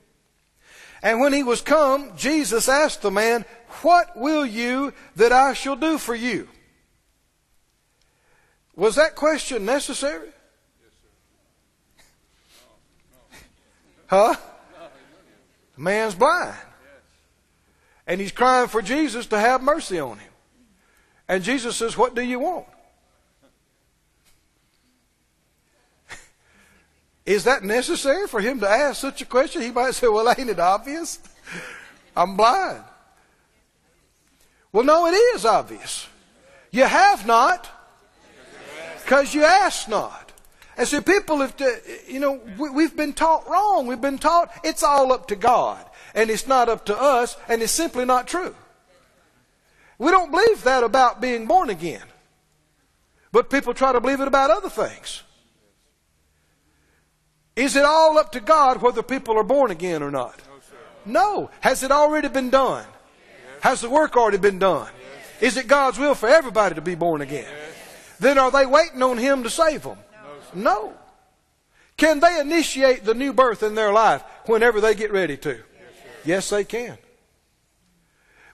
[1.03, 3.45] And when he was come, Jesus asked the man,
[3.83, 6.49] What will you that I shall do for you?
[8.75, 10.31] Was that question necessary?
[14.07, 14.35] Huh?
[15.77, 16.57] The man's blind.
[18.07, 20.28] And he's crying for Jesus to have mercy on him.
[21.29, 22.67] And Jesus says, What do you want?
[27.27, 29.63] Is that necessary for him to ask such a question?
[29.63, 31.19] He might say, Well, ain't it obvious?
[32.17, 32.83] I'm blind.
[34.73, 36.07] Well, no, it is obvious.
[36.71, 37.69] You have not
[39.09, 40.33] because you ask not.
[40.77, 43.87] And so people have, to, you know, we've been taught wrong.
[43.87, 47.63] We've been taught it's all up to God and it's not up to us and
[47.63, 48.55] it's simply not true.
[49.99, 52.03] We don't believe that about being born again.
[53.33, 55.23] But people try to believe it about other things.
[57.57, 60.41] Is it all up to God whether people are born again or not?
[61.05, 61.51] No.
[61.61, 62.87] Has it already been done?
[63.61, 64.89] Has the work already been done?
[65.41, 67.53] Is it God's will for everybody to be born again?
[68.21, 69.99] Then are they waiting on Him to save them?
[70.55, 70.95] No.
[71.97, 75.59] Can they initiate the new birth in their life whenever they get ready to?
[76.25, 76.97] Yes, they can.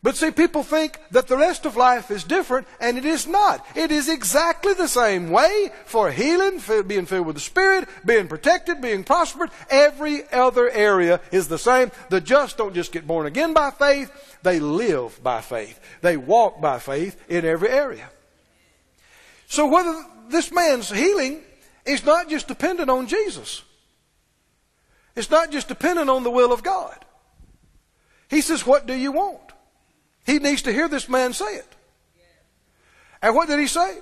[0.05, 3.67] But see, people think that the rest of life is different, and it is not.
[3.75, 8.29] It is exactly the same way for healing, for being filled with the Spirit, being
[8.29, 9.49] protected, being prospered.
[9.71, 11.91] Every other area is the same.
[12.11, 14.13] The just don't just get born again by faith,
[14.43, 15.81] they live by faith.
[16.03, 18.11] They walk by faith in every area.
[19.47, 21.41] So whether this man's healing
[21.87, 23.63] is not just dependent on Jesus.
[25.17, 27.03] It's not just dependent on the will of God.
[28.29, 29.54] He says, What do you want?
[30.25, 31.75] He needs to hear this man say it.
[33.23, 33.99] And what did he say?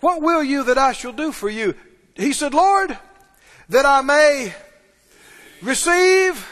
[0.00, 1.74] What will you that I shall do for you?
[2.14, 2.96] He said, Lord,
[3.68, 4.54] that I may
[5.62, 6.48] receive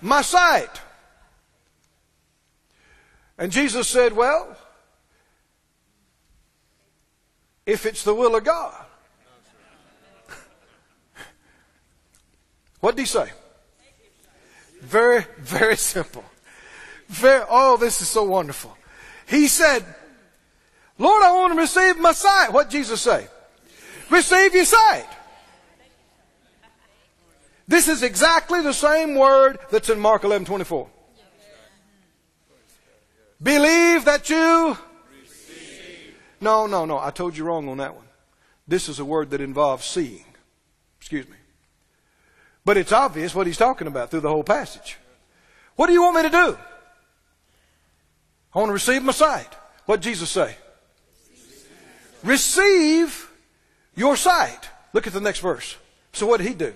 [0.00, 0.80] my sight.
[3.38, 4.56] And Jesus said, Well,
[7.66, 8.74] if it's the will of God.
[12.80, 13.30] what did he say?
[14.84, 16.24] Very, very simple.
[17.08, 18.76] Very, oh, this is so wonderful.
[19.26, 19.84] He said,
[20.98, 22.52] Lord, I want to receive my sight.
[22.52, 23.26] What Jesus say?
[24.10, 25.08] Receive your sight.
[27.66, 30.88] This is exactly the same word that's in Mark 11, 24.
[33.42, 34.76] Believe that you
[36.44, 36.98] no, no, no.
[36.98, 38.04] I told you wrong on that one.
[38.68, 40.26] This is a word that involves seeing.
[40.98, 41.36] Excuse me.
[42.64, 44.96] But it's obvious what he's talking about through the whole passage.
[45.76, 46.58] What do you want me to do?
[48.54, 49.48] I want to receive my sight.
[49.86, 50.56] What did Jesus say?
[52.22, 53.30] Receive
[53.94, 54.70] your sight.
[54.92, 55.76] Look at the next verse.
[56.12, 56.72] So what did he do?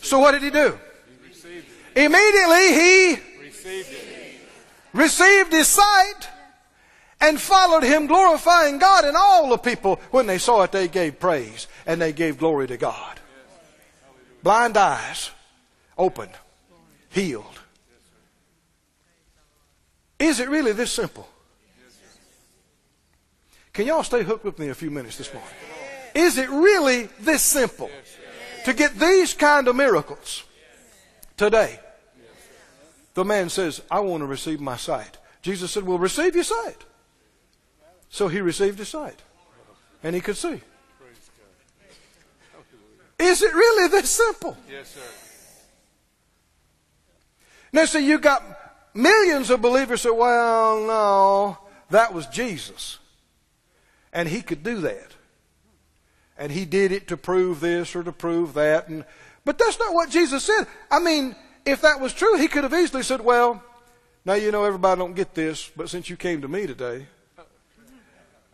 [0.00, 0.78] So what did he do?
[1.94, 3.16] Immediately he
[4.94, 6.28] received his sight
[7.20, 9.04] and followed him, glorifying God.
[9.04, 12.66] And all the people, when they saw it, they gave praise and they gave glory
[12.68, 13.19] to God.
[14.42, 15.30] Blind eyes
[15.96, 16.32] opened,
[17.10, 17.58] healed.
[20.18, 21.28] Is it really this simple?
[23.72, 25.50] Can y'all stay hooked with me a few minutes this morning?
[26.14, 27.90] Is it really this simple
[28.64, 30.44] to get these kind of miracles
[31.36, 31.78] today?
[33.14, 35.18] The man says, I want to receive my sight.
[35.42, 36.84] Jesus said, Well, receive your sight.
[38.08, 39.20] So he received his sight.
[40.02, 40.60] And he could see.
[43.20, 44.56] Is it really this simple?
[44.70, 45.00] Yes, sir.
[47.72, 48.42] Now, see, you got
[48.94, 51.58] millions of believers say, well, no,
[51.90, 52.98] that was Jesus.
[54.12, 55.14] And he could do that.
[56.38, 58.88] And he did it to prove this or to prove that.
[58.88, 59.04] And,
[59.44, 60.66] but that's not what Jesus said.
[60.90, 63.62] I mean, if that was true, he could have easily said, well,
[64.24, 67.06] now you know everybody don't get this, but since you came to me today,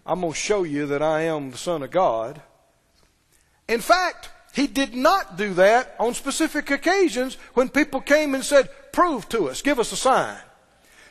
[0.04, 2.42] I'm going to show you that I am the Son of God.
[3.68, 8.70] In fact, he did not do that on specific occasions when people came and said,
[8.90, 10.38] Prove to us, give us a sign.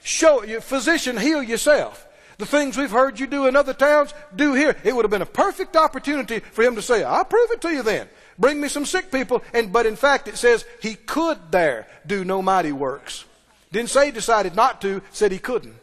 [0.01, 2.07] Show you, physician, heal yourself.
[2.39, 4.75] The things we've heard you do in other towns, do here.
[4.83, 7.69] It would have been a perfect opportunity for him to say, I'll prove it to
[7.69, 8.09] you then.
[8.39, 9.43] Bring me some sick people.
[9.53, 13.25] And, but in fact, it says he could there do no mighty works.
[13.71, 15.75] Didn't say he decided not to, said he couldn't.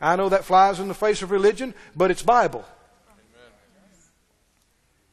[0.00, 2.64] I know that flies in the face of religion, but it's Bible.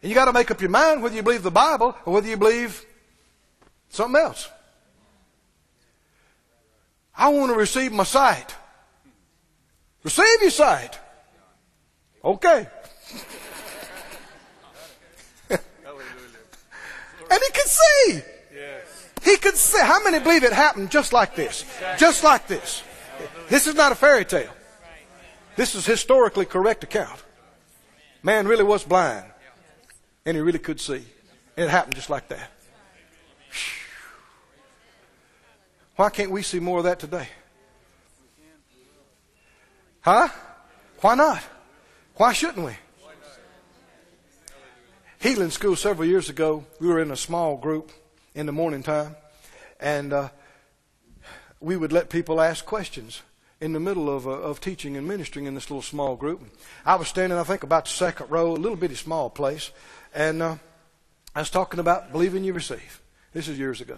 [0.01, 2.27] And you got to make up your mind whether you believe the Bible or whether
[2.27, 2.85] you believe
[3.89, 4.49] something else.
[7.15, 8.55] I want to receive my sight.
[10.03, 10.97] Receive your sight.
[12.23, 12.67] Okay.
[15.49, 15.59] and
[17.29, 18.21] he could see.
[19.23, 19.81] He could see.
[19.81, 21.65] How many believe it happened just like this?
[21.97, 22.83] Just like this.
[23.49, 24.51] This is not a fairy tale.
[25.57, 27.21] This is historically correct account.
[28.23, 29.25] Man really was blind.
[30.29, 31.03] And he really could see.
[31.57, 32.51] And it happened just like that.
[35.95, 37.27] Why can't we see more of that today?
[40.01, 40.27] Huh?
[41.01, 41.41] Why not?
[42.13, 42.73] Why shouldn't we?
[45.17, 47.91] Healing school several years ago, we were in a small group
[48.35, 49.15] in the morning time,
[49.79, 50.29] and uh,
[51.59, 53.23] we would let people ask questions
[53.59, 56.41] in the middle of, uh, of teaching and ministering in this little small group.
[56.85, 59.71] I was standing, I think, about the second row, a little bitty small place,
[60.13, 60.55] and uh,
[61.35, 63.01] I was talking about believing you receive.
[63.33, 63.97] This is years ago.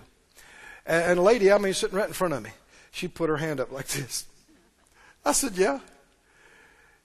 [0.86, 2.52] And, and a lady, I mean, sitting right in front of me,
[2.92, 4.26] she put her hand up like this.
[5.26, 5.80] I said, Yeah.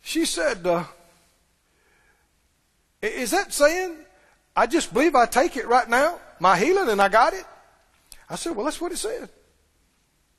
[0.02, 0.84] She said, uh,
[3.02, 3.96] Is that saying
[4.54, 7.44] I just believe I take it right now, my healing, and I got it?
[8.28, 9.28] I said, Well, that's what it said.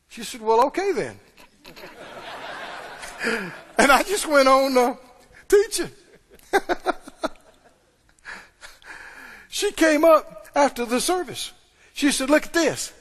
[0.09, 1.19] She said, Well, okay then.
[3.77, 4.95] and I just went on uh,
[5.47, 5.91] teaching.
[9.57, 11.51] she came up after the service.
[11.93, 12.93] She said, Look at this.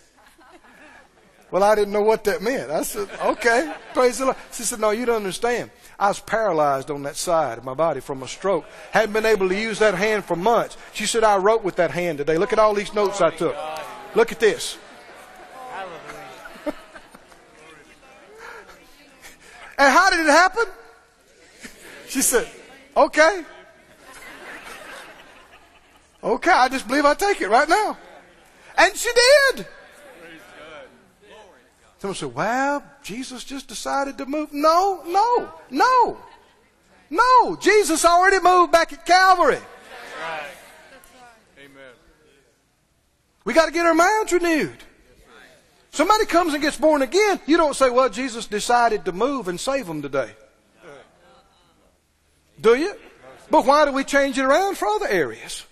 [1.51, 2.73] Well, I didn't know what that meant.
[2.73, 4.37] I said, okay, praise the Lord.
[4.51, 5.71] She said, no, you don't understand.
[5.97, 8.65] I was paralyzed on that side of my body from a stroke.
[8.91, 10.77] Hadn't been able to use that hand for months.
[10.93, 12.37] She said, I wrote with that hand today.
[12.37, 13.55] Look at all these notes I took.
[14.17, 14.77] Look at this.
[16.67, 16.75] and
[19.79, 20.65] how did it happen?
[22.09, 22.51] She said,
[22.97, 23.45] okay.
[26.27, 27.97] Okay, I just believe I take it right now.
[28.77, 29.09] And she
[29.55, 29.67] did.
[31.99, 34.53] Someone said, well, Jesus just decided to move.
[34.53, 36.19] No, no, no,
[37.11, 37.57] no.
[37.57, 39.61] Jesus already moved back at Calvary.
[41.59, 41.95] Amen.
[43.45, 44.83] We got to get our minds renewed.
[45.93, 49.59] Somebody comes and gets born again, you don't say, well, Jesus decided to move and
[49.59, 50.31] save them today.
[52.61, 52.95] Do you?
[53.49, 55.65] But why do we change it around for other areas?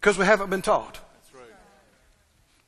[0.00, 0.98] Because we haven't been taught.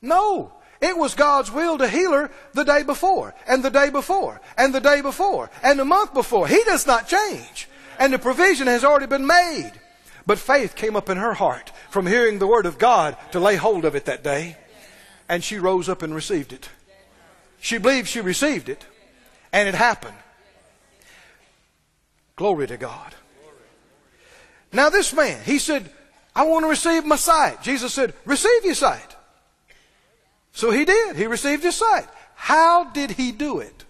[0.02, 0.52] No.
[0.82, 4.74] It was God's will to heal her the day before, and the day before, and
[4.74, 6.48] the day before, and the month before.
[6.48, 7.68] He does not change.
[8.00, 9.72] And the provision has already been made.
[10.26, 13.54] But faith came up in her heart from hearing the word of God to lay
[13.54, 14.56] hold of it that day.
[15.28, 16.68] And she rose up and received it.
[17.60, 18.84] She believed she received it,
[19.52, 20.16] and it happened.
[22.34, 23.14] Glory to God.
[24.72, 25.90] Now, this man, he said,
[26.34, 27.62] I want to receive my sight.
[27.62, 29.16] Jesus said, Receive your sight.
[30.52, 31.16] So he did.
[31.16, 32.06] He received his sight.
[32.34, 33.84] How did he do it?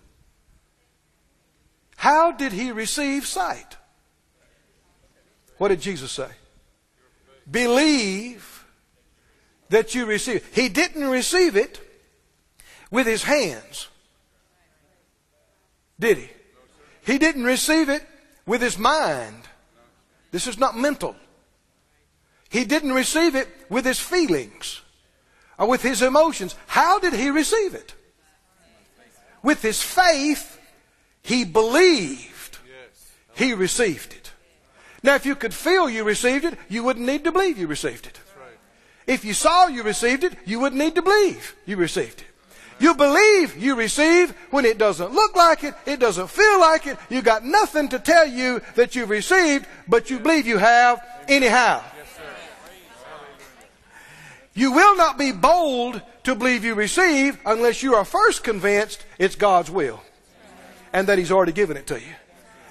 [1.97, 3.77] How did he receive sight?
[5.59, 6.29] What did Jesus say?
[7.49, 8.65] Believe
[9.69, 10.45] that you receive.
[10.53, 11.81] He didn't receive it
[12.91, 13.89] with his hands.
[15.99, 16.31] Did he?
[17.05, 18.05] He didn't receive it
[18.47, 19.45] with his mind.
[20.33, 21.15] This is not mental.
[22.53, 24.83] He didn't receive it with his feelings
[25.59, 26.55] or with his emotions.
[26.67, 27.95] How did he receive it?
[29.43, 30.61] With his faith,
[31.23, 32.59] he believed
[33.35, 34.33] he received it.
[35.03, 38.07] Now, if you could feel you received it, you wouldn't need to believe you received
[38.07, 38.21] it.
[39.07, 42.27] If you saw you received it, you wouldn't need to believe you received it.
[42.79, 46.99] You believe you receive when it doesn't look like it, it doesn't feel like it,
[47.09, 51.83] you got nothing to tell you that you've received, but you believe you have anyhow.
[54.55, 59.35] You will not be bold to believe you receive unless you are first convinced it's
[59.35, 60.03] God's will
[60.93, 62.15] and that He's already given it to you.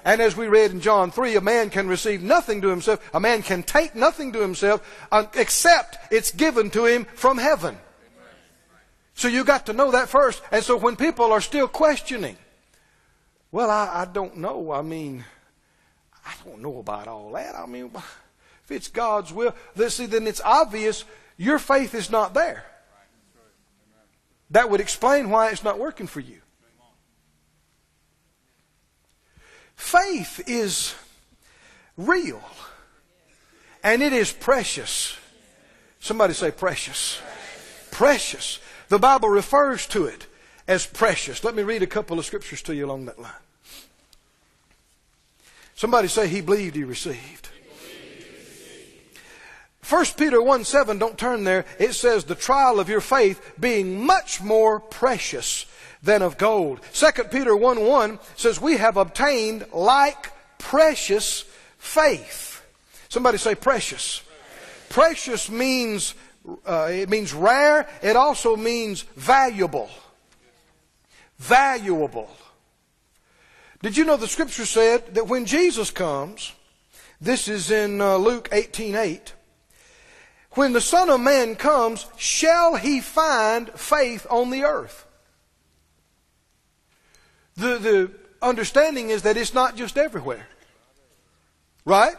[0.04, 3.20] And as we read in John 3, a man can receive nothing to himself, a
[3.20, 7.78] man can take nothing to himself uh, except it's given to him from heaven.
[9.14, 10.42] So you got to know that first.
[10.50, 12.36] And so when people are still questioning,
[13.52, 14.72] well, I, I don't know.
[14.72, 15.24] I mean,
[16.26, 17.54] I don't know about all that.
[17.54, 17.90] I mean,
[18.64, 19.54] if it's God's will,
[19.88, 21.04] see, then it's obvious
[21.36, 22.64] your faith is not there.
[24.50, 26.38] That would explain why it's not working for you.
[29.74, 30.94] Faith is
[31.96, 32.42] real
[33.82, 35.16] and it is precious.
[36.00, 37.20] Somebody say precious.
[37.90, 38.60] Precious.
[38.88, 40.26] The Bible refers to it
[40.68, 41.42] as precious.
[41.44, 43.32] Let me read a couple of scriptures to you along that line.
[45.74, 47.48] Somebody say he believed he received.
[49.88, 51.64] 1 Peter 1 7, don't turn there.
[51.78, 55.66] It says, the trial of your faith being much more precious
[56.02, 56.80] than of gold.
[56.92, 61.44] 2 Peter 1 1 says, we have obtained like precious
[61.78, 62.64] faith.
[63.08, 64.22] Somebody say precious.
[64.88, 66.14] Precious means,
[66.66, 67.88] uh, it means rare.
[68.02, 69.90] It also means valuable.
[71.38, 72.30] Valuable.
[73.82, 76.52] Did you know the scripture said that when Jesus comes,
[77.20, 79.32] this is in uh, Luke 18 8,
[80.54, 85.06] when the Son of Man comes, shall he find faith on the earth?
[87.56, 90.46] The, the understanding is that it's not just everywhere.
[91.84, 92.16] Right?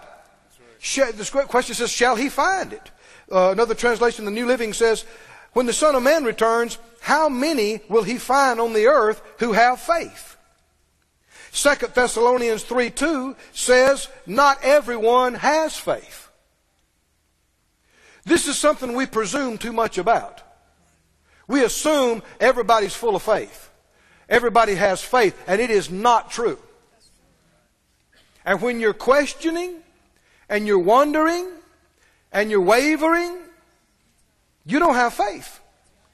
[0.79, 2.91] The question says, shall he find it?
[3.31, 5.05] Uh, another translation, the New Living says,
[5.53, 9.53] when the Son of Man returns, how many will he find on the earth who
[9.53, 10.37] have faith?
[11.51, 16.22] Second Thessalonians 3 2 says, not everyone has faith.
[18.25, 20.41] This is something we presume too much about.
[21.47, 23.69] We assume everybody's full of faith.
[24.29, 26.57] Everybody has faith, and it is not true.
[28.45, 29.75] And when you're questioning,
[30.49, 31.47] and you're wondering,
[32.31, 33.37] and you're wavering,
[34.65, 35.59] you don't have faith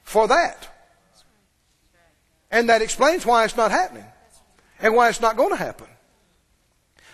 [0.02, 0.68] for that.
[2.50, 4.06] And that explains why it's not happening,
[4.80, 5.86] and why it's not going to happen.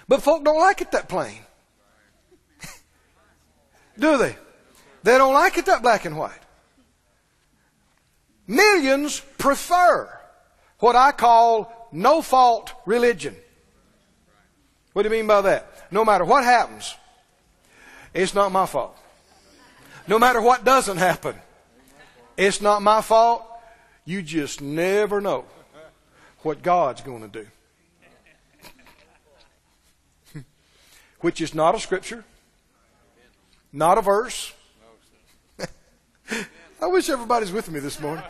[0.08, 1.40] But folk don't like it that plain.
[3.98, 4.36] Do they?
[5.06, 6.42] They don't like it that black and white.
[8.48, 10.10] Millions prefer
[10.80, 13.36] what I call no fault religion.
[14.94, 15.92] What do you mean by that?
[15.92, 16.96] No matter what happens,
[18.14, 18.98] it's not my fault.
[20.08, 21.36] No matter what doesn't happen,
[22.36, 23.46] it's not my fault.
[24.06, 25.44] You just never know
[26.42, 27.46] what God's going to
[30.32, 30.40] do.
[31.20, 32.24] Which is not a scripture,
[33.72, 34.52] not a verse.
[36.86, 38.22] I wish everybody's with me this morning.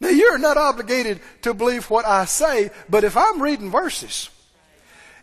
[0.00, 4.28] Now, you're not obligated to believe what I say, but if I'm reading verses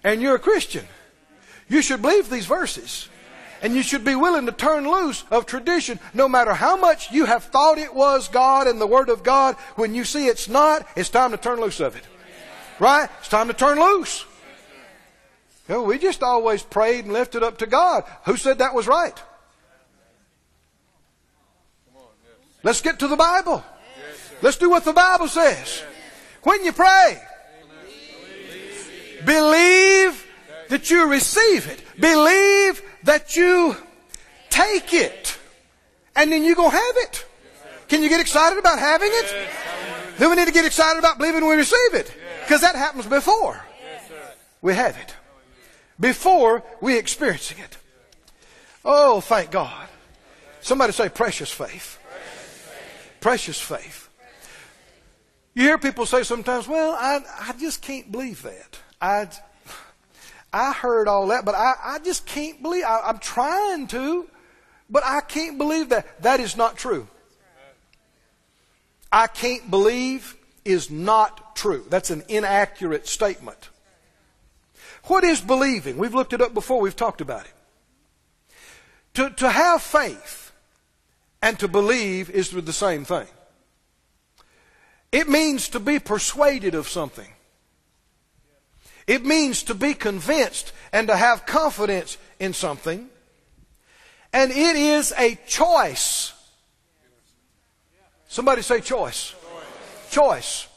[0.03, 0.83] and you're a Christian,
[1.69, 3.09] you should believe these verses.
[3.61, 7.25] And you should be willing to turn loose of tradition no matter how much you
[7.25, 9.57] have thought it was God and the Word of God.
[9.75, 12.07] When you see it's not, it's time to turn loose of it.
[12.79, 13.07] Right?
[13.19, 14.25] It's time to turn loose.
[15.69, 18.03] You know, we just always prayed and lifted up to God.
[18.25, 19.21] Who said that was right?
[22.63, 23.63] Let's get to the Bible.
[24.41, 25.83] Let's do what the Bible says.
[26.43, 27.21] When you pray,
[29.25, 30.27] believe
[30.69, 31.83] that you receive it.
[31.99, 33.75] Believe that you
[34.49, 35.37] take it.
[36.15, 37.25] And then you're going to have it.
[37.87, 39.49] Can you get excited about having it?
[40.17, 42.13] Then we need to get excited about believing we receive it.
[42.41, 43.63] Because that happens before
[44.61, 45.13] we have it.
[45.99, 47.77] Before we experiencing it.
[48.83, 49.87] Oh, thank God.
[50.61, 51.99] Somebody say precious faith.
[53.21, 54.09] Precious faith.
[55.53, 58.79] You hear people say sometimes, well, I, I just can't believe that.
[58.99, 59.29] I,
[60.51, 62.83] I heard all that, but I, I just can't believe.
[62.83, 64.27] I, I'm trying to,
[64.89, 66.21] but I can't believe that.
[66.23, 67.07] That is not true.
[69.11, 71.85] I can't believe is not true.
[71.89, 73.69] That's an inaccurate statement.
[75.05, 75.97] What is believing?
[75.97, 77.53] We've looked it up before, we've talked about it.
[79.15, 80.40] To, to have faith
[81.41, 83.27] and to believe is the same thing.
[85.11, 87.27] It means to be persuaded of something.
[89.07, 93.09] It means to be convinced and to have confidence in something.
[94.31, 96.33] And it is a choice.
[98.27, 99.35] Somebody say choice.
[100.09, 100.11] Choice.
[100.11, 100.67] choice.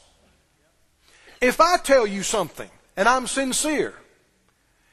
[1.39, 3.93] If I tell you something and I'm sincere,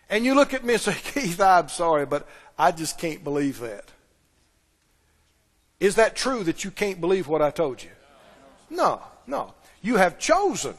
[0.09, 3.59] and you look at me and say, Keith, I'm sorry, but I just can't believe
[3.61, 3.91] that.
[5.83, 7.91] Is that true that you can't believe what I told you?
[8.71, 9.53] No, no.
[9.83, 10.77] You have chosen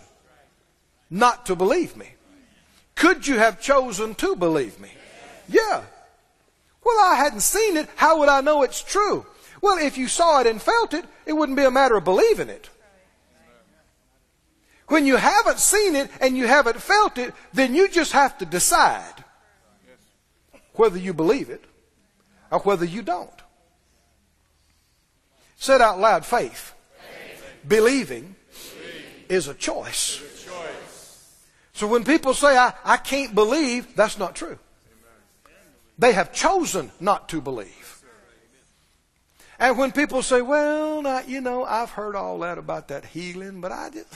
[1.09, 2.07] not to believe me.
[2.95, 4.87] Could you have chosen to believe me?
[5.49, 5.83] Yeah.
[6.85, 7.89] Well, I hadn't seen it.
[7.97, 9.25] How would I know it's true?
[9.61, 12.47] Well, if you saw it and felt it, it wouldn't be a matter of believing
[12.47, 12.69] it.
[14.87, 18.45] When you haven't seen it and you haven't felt it, then you just have to
[18.45, 19.25] decide
[20.75, 21.65] whether you believe it
[22.49, 23.42] or whether you don't.
[25.57, 26.73] Said out loud, faith.
[26.99, 27.45] faith.
[27.67, 29.25] Believing Believe.
[29.29, 30.21] is a choice.
[31.73, 34.59] So when people say, I, I can't believe, that's not true.
[35.97, 38.03] They have chosen not to believe.
[39.59, 43.71] And when people say, well, you know, I've heard all that about that healing, but
[43.71, 44.07] I just,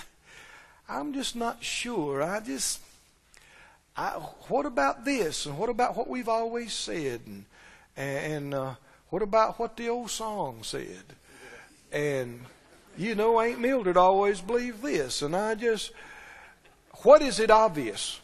[0.89, 2.21] I'm just not sure.
[2.21, 2.81] I just,
[3.95, 4.09] I,
[4.49, 5.45] what about this?
[5.45, 7.21] And what about what we've always said?
[7.25, 7.45] And,
[7.95, 8.73] and uh,
[9.09, 11.03] what about what the old song said?
[11.91, 12.41] And,
[12.97, 15.21] you know, Aunt Mildred always believed this.
[15.21, 15.91] And I just,
[17.03, 18.19] what is it obvious?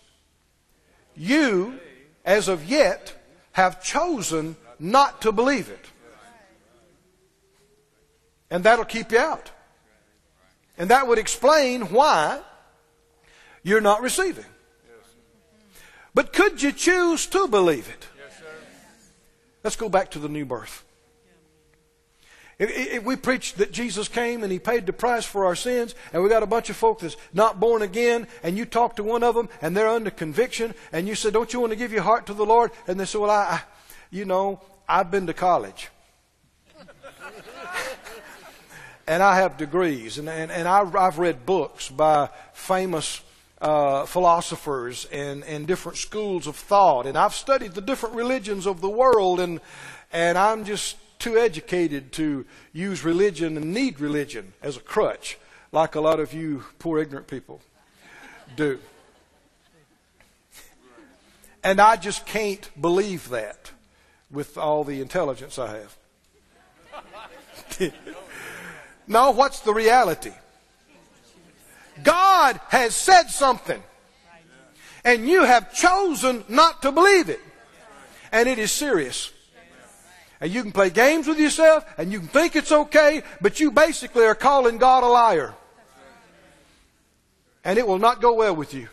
[1.16, 1.80] You,
[2.26, 3.16] as of yet,
[3.54, 5.86] have chosen not to believe it.
[8.50, 9.52] And that'll keep you out.
[10.78, 12.42] And that would explain why
[13.64, 14.46] you're not receiving.
[16.14, 18.08] But could you choose to believe it?
[19.64, 20.83] Let's go back to the new birth.
[22.60, 25.96] If, if we preach that Jesus came and He paid the price for our sins,
[26.12, 29.04] and we got a bunch of folk that's not born again, and you talk to
[29.04, 31.92] one of them, and they're under conviction, and you say, "Don't you want to give
[31.92, 33.62] your heart to the Lord?" And they say, "Well, I, I
[34.12, 35.90] you know, I've been to college."
[39.08, 43.22] and I have degrees, and, and, and I, I've read books by famous
[43.64, 48.82] uh, philosophers and, and different schools of thought, and I've studied the different religions of
[48.82, 49.62] the world, and,
[50.12, 55.38] and I'm just too educated to use religion and need religion as a crutch,
[55.72, 57.62] like a lot of you poor ignorant people
[58.58, 58.78] do.
[61.64, 63.72] And I just can't believe that
[64.30, 65.98] with all the intelligence I have.
[69.08, 70.34] no, what's the reality?
[72.04, 73.82] God has said something.
[75.06, 77.40] And you have chosen not to believe it.
[78.34, 79.33] And it is serious.
[80.44, 83.72] And you can play games with yourself and you can think it's okay, but you
[83.72, 85.54] basically are calling God a liar.
[87.64, 88.90] And it will not go well with you.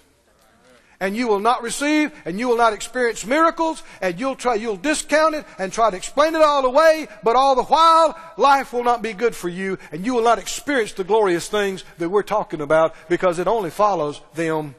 [1.01, 4.77] And you will not receive and you will not experience miracles and you'll try, you'll
[4.77, 8.85] discount it and try to explain it all away, but all the while, life will
[8.85, 12.23] not be good for you and you will not experience the glorious things that we're
[12.23, 14.77] talking about because it only follows them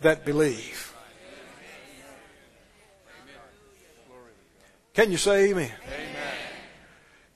[0.00, 0.93] that believe.
[4.94, 5.72] Can you say amen?
[5.88, 6.34] Amen.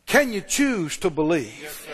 [0.06, 1.59] Can you choose to believe?
[1.61, 1.92] Yes, sir.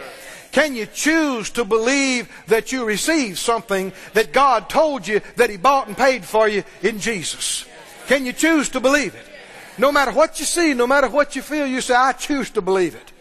[0.52, 5.56] Can you choose to believe that you receive something that God told you that He
[5.56, 7.66] bought and paid for you in Jesus?
[8.06, 9.26] Can you choose to believe it?
[9.78, 12.60] No matter what you see, no matter what you feel, you say, I choose to
[12.60, 13.12] believe it.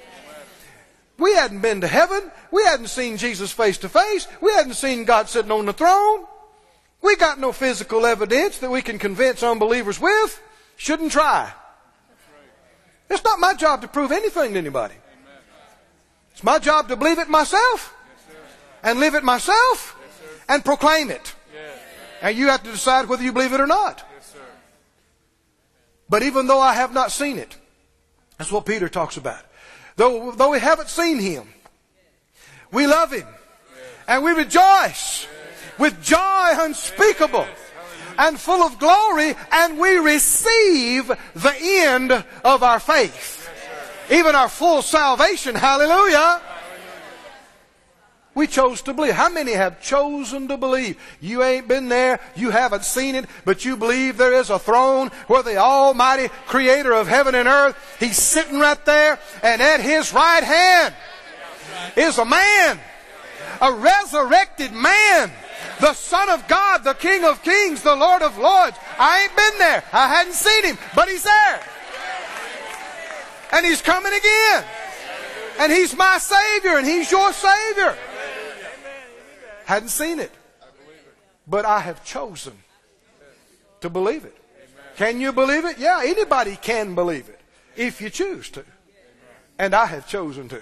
[1.17, 2.29] We hadn't been to heaven.
[2.51, 4.27] We hadn't seen Jesus face to face.
[4.41, 6.25] We hadn't seen God sitting on the throne.
[7.01, 10.39] We got no physical evidence that we can convince unbelievers with.
[10.75, 11.51] Shouldn't try.
[13.13, 14.95] It's not my job to prove anything to anybody.
[16.31, 17.95] It's my job to believe it myself
[18.81, 19.95] and live it myself
[20.49, 21.35] and proclaim it.
[22.23, 24.03] And you have to decide whether you believe it or not.
[26.09, 27.55] But even though I have not seen it,
[28.37, 29.43] that's what Peter talks about.
[29.95, 31.47] Though, though we haven't seen him,
[32.71, 33.27] we love him
[34.07, 35.27] and we rejoice
[35.77, 37.45] with joy unspeakable
[38.17, 42.11] and full of glory and we receive the end
[42.43, 43.49] of our faith.
[44.11, 45.55] Even our full salvation.
[45.55, 46.41] Hallelujah.
[48.35, 49.13] We chose to believe.
[49.13, 50.99] How many have chosen to believe?
[51.21, 55.09] You ain't been there, you haven't seen it, but you believe there is a throne
[55.27, 60.13] where the Almighty Creator of heaven and earth, He's sitting right there, and at His
[60.13, 60.95] right hand
[61.95, 62.79] is a man,
[63.61, 65.31] a resurrected man,
[65.79, 68.77] the Son of God, the King of Kings, the Lord of Lords.
[68.97, 71.59] I ain't been there, I hadn't seen Him, but He's there.
[73.51, 74.65] And He's coming again.
[75.59, 77.97] And He's my Savior, and He's your Savior.
[79.65, 80.31] Hadn't seen it.
[81.47, 82.53] But I have chosen
[83.81, 84.37] to believe it.
[84.95, 85.77] Can you believe it?
[85.77, 87.39] Yeah, anybody can believe it
[87.75, 88.63] if you choose to.
[89.59, 90.61] And I have chosen to.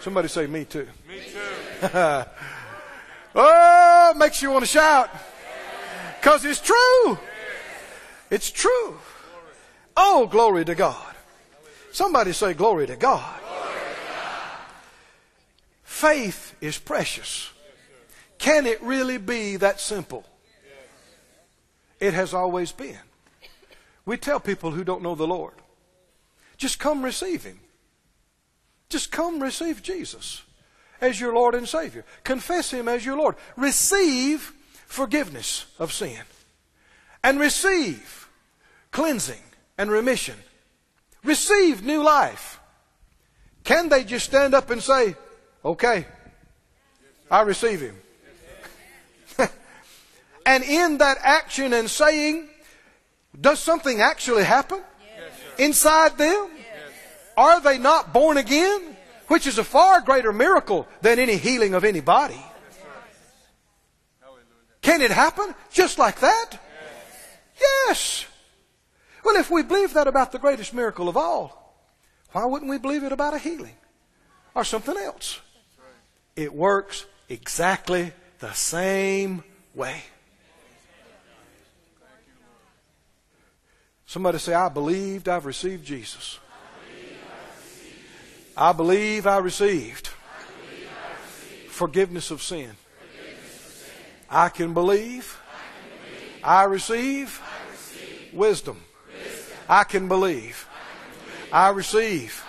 [0.00, 0.88] Somebody say, Me too.
[1.08, 1.88] Me too.
[3.38, 5.10] oh, makes you want to shout.
[6.20, 7.18] Because it's true.
[8.30, 8.98] It's true.
[9.96, 11.14] Oh, glory to God.
[11.92, 13.40] Somebody say, Glory to God.
[15.82, 17.50] Faith is precious.
[18.38, 20.24] Can it really be that simple?
[21.98, 23.00] It has always been.
[24.04, 25.54] We tell people who don't know the Lord,
[26.56, 27.60] just come receive Him.
[28.88, 30.42] Just come receive Jesus
[31.00, 32.04] as your Lord and Savior.
[32.24, 33.36] Confess Him as your Lord.
[33.56, 34.52] Receive
[34.86, 36.20] forgiveness of sin.
[37.22, 38.28] And receive
[38.90, 39.42] cleansing
[39.76, 40.36] and remission.
[41.24, 42.60] Receive new life.
[43.64, 45.14] Can they just stand up and say,
[45.64, 46.06] okay,
[47.30, 47.96] I receive Him?
[50.46, 52.48] and in that action and saying,
[53.38, 54.82] does something actually happen
[55.58, 56.48] inside them?
[57.36, 58.96] Are they not born again?
[59.28, 62.42] Which is a far greater miracle than any healing of any body.
[64.80, 66.58] Can it happen just like that?
[67.86, 68.26] Yes.
[69.24, 71.76] Well, if we believe that about the greatest miracle of all,
[72.32, 73.76] why wouldn't we believe it about a healing
[74.54, 75.40] or something else?
[76.36, 79.42] It works exactly the same
[79.74, 80.02] way.
[84.06, 86.38] Somebody say, I believed I've received Jesus.
[88.60, 90.08] I believe I received
[91.68, 92.72] forgiveness of sin.
[94.28, 95.40] I can believe
[96.42, 97.40] I receive
[98.32, 98.82] wisdom.
[99.68, 100.66] I can believe
[101.52, 102.44] I receive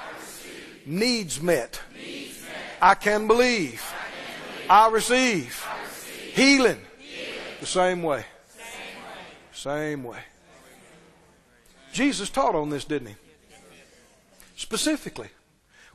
[0.84, 1.80] needs met.
[2.82, 3.84] I can believe
[4.68, 5.64] I receive
[6.34, 6.82] healing
[7.60, 8.26] the same way.
[9.54, 10.22] Same way.
[11.94, 13.16] Jesus taught on this, didn't he?
[14.56, 15.30] Specifically.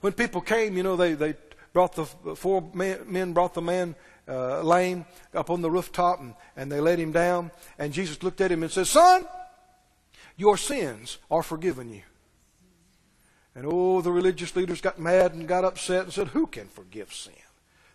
[0.05, 1.35] When people came, you know, they, they
[1.73, 3.95] brought the four men, men brought the man
[4.29, 7.51] uh, lame up on the rooftop and, and they let him down.
[7.79, 9.27] And Jesus looked at him and said, Son,
[10.37, 12.03] your sins are forgiven you.
[13.55, 17.11] And oh, the religious leaders got mad and got upset and said, Who can forgive
[17.15, 17.33] sin?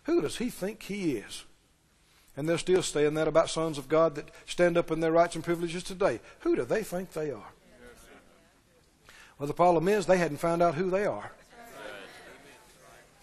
[0.02, 1.44] Who does he think he is?
[2.36, 5.36] And they're still saying that about sons of God that stand up in their rights
[5.36, 6.18] and privileges today.
[6.40, 7.52] Who do they think they are?
[9.38, 11.30] Well, the problem is they hadn't found out who they are.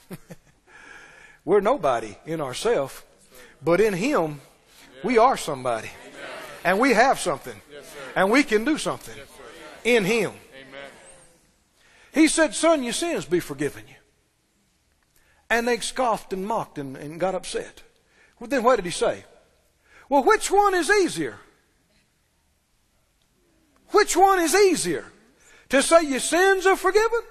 [1.45, 3.03] We're nobody in ourselves,
[3.63, 4.41] but in Him,
[5.03, 5.89] we are somebody.
[6.63, 7.59] And we have something.
[8.15, 9.15] And we can do something
[9.83, 10.33] in Him.
[12.13, 13.95] He said, Son, your sins be forgiven you.
[15.49, 17.83] And they scoffed and mocked and, and got upset.
[18.39, 19.23] Well, then what did he say?
[20.09, 21.37] Well, which one is easier?
[23.89, 25.05] Which one is easier?
[25.69, 27.21] To say your sins are forgiven?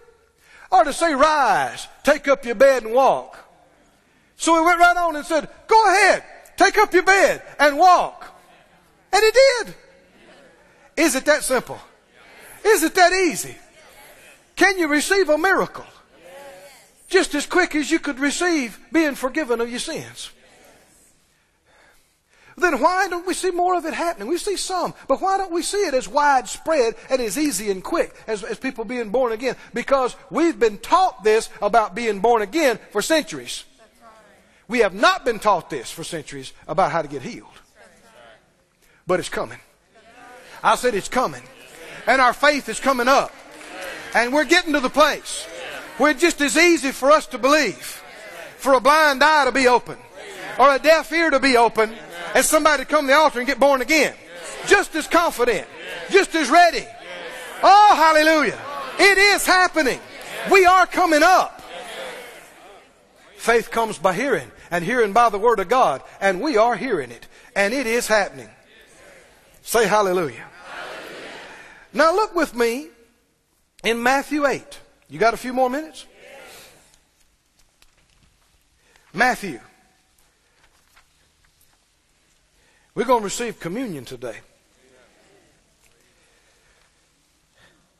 [0.71, 3.39] Or to say, rise, take up your bed and walk?
[4.37, 6.25] So he went right on and said, go ahead,
[6.57, 8.27] take up your bed and walk.
[9.13, 9.75] And he did.
[10.97, 11.79] Is it that simple?
[12.65, 13.57] Is it that easy?
[14.57, 15.87] Can you receive a miracle?
[17.09, 20.31] Just as quick as you could receive being forgiven of your sins.
[22.59, 24.29] Then why don't we see more of it happening?
[24.29, 27.85] We see some, but why don't we see it as widespread and as easy and
[27.85, 29.57] quick as, as people being born again?
[29.75, 33.65] Because we've been taught this about being born again for centuries.
[34.69, 37.49] We have not been taught this for centuries about how to get healed.
[39.07, 39.59] But it's coming.
[40.63, 41.43] I said it's coming.
[42.07, 43.33] And our faith is coming up.
[44.15, 45.47] And we're getting to the place
[45.99, 48.03] where it's just as easy for us to believe,
[48.57, 49.99] for a blind eye to be open,
[50.59, 51.95] or a deaf ear to be open,
[52.35, 54.15] as somebody to come to the altar and get born again.
[54.67, 55.67] Just as confident,
[56.11, 56.85] just as ready.
[57.63, 58.59] Oh, hallelujah.
[58.99, 60.01] It is happening.
[60.51, 61.63] We are coming up.
[63.37, 67.11] Faith comes by hearing, and hearing by the Word of God, and we are hearing
[67.11, 68.49] it, and it is happening.
[69.63, 70.33] Say hallelujah.
[70.33, 71.31] hallelujah.
[71.93, 72.89] Now look with me
[73.85, 74.81] in Matthew 8.
[75.09, 76.07] You got a few more minutes?
[79.13, 79.61] Matthew.
[82.97, 84.39] We're going to receive communion today.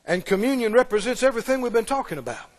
[0.03, 2.49] And communion represents everything we've been talking about.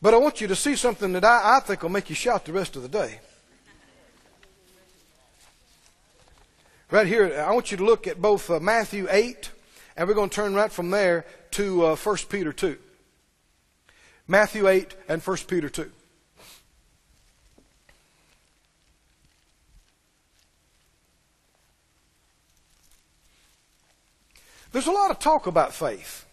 [0.00, 2.44] But I want you to see something that I, I think will make you shout
[2.44, 3.18] the rest of the day.
[6.92, 9.50] Right here, I want you to look at both uh, Matthew 8,
[9.96, 12.78] and we're going to turn right from there to uh, 1 Peter 2.
[14.28, 15.90] Matthew 8 and 1 Peter 2.
[24.74, 26.26] There's a lot of talk about faith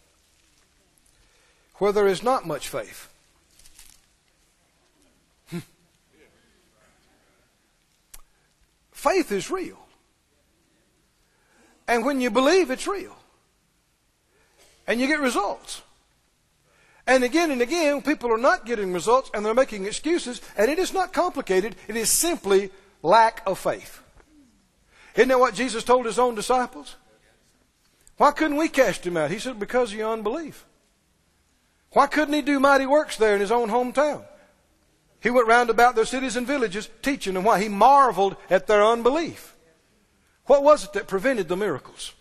[1.76, 3.08] where there is not much faith.
[5.52, 5.60] Hmm.
[8.92, 9.78] faith is real.
[11.88, 13.16] And when you believe, it's real.
[14.88, 15.84] And you get results.
[17.06, 20.42] And again and again, people are not getting results and they're making excuses.
[20.58, 22.72] And it is not complicated, it is simply
[23.04, 24.02] lack of faith.
[25.14, 26.96] Isn't that what Jesus told his own disciples?
[28.22, 29.32] Why couldn't we cast him out?
[29.32, 30.64] He said, because of your unbelief.
[31.94, 34.24] Why couldn't he do mighty works there in his own hometown?
[35.20, 37.60] He went round about their cities and villages teaching them why.
[37.60, 39.56] He marveled at their unbelief.
[40.46, 42.14] What was it that prevented the miracles?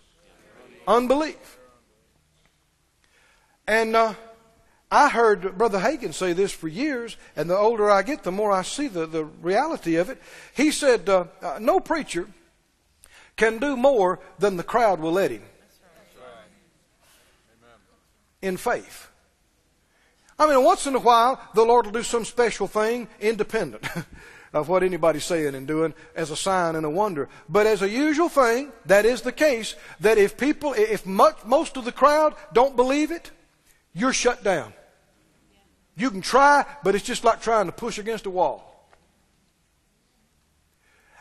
[0.89, 1.59] Unbelief.
[3.69, 4.15] And uh,
[4.91, 8.53] I heard Brother Hagin say this for years, and the older I get, the more
[8.53, 10.17] I see the, the reality of it.
[10.57, 12.27] He said, uh, uh, No preacher
[13.37, 15.43] can do more than the crowd will let him
[18.43, 19.09] in faith.
[20.39, 23.87] I mean, once in a while, the Lord will do some special thing independent
[24.53, 27.29] of what anybody's saying and doing as a sign and a wonder.
[27.49, 31.77] But as a usual thing, that is the case, that if people, if much, most
[31.77, 33.31] of the crowd don't believe it,
[33.93, 34.73] you're shut down.
[35.95, 38.89] You can try, but it's just like trying to push against a wall.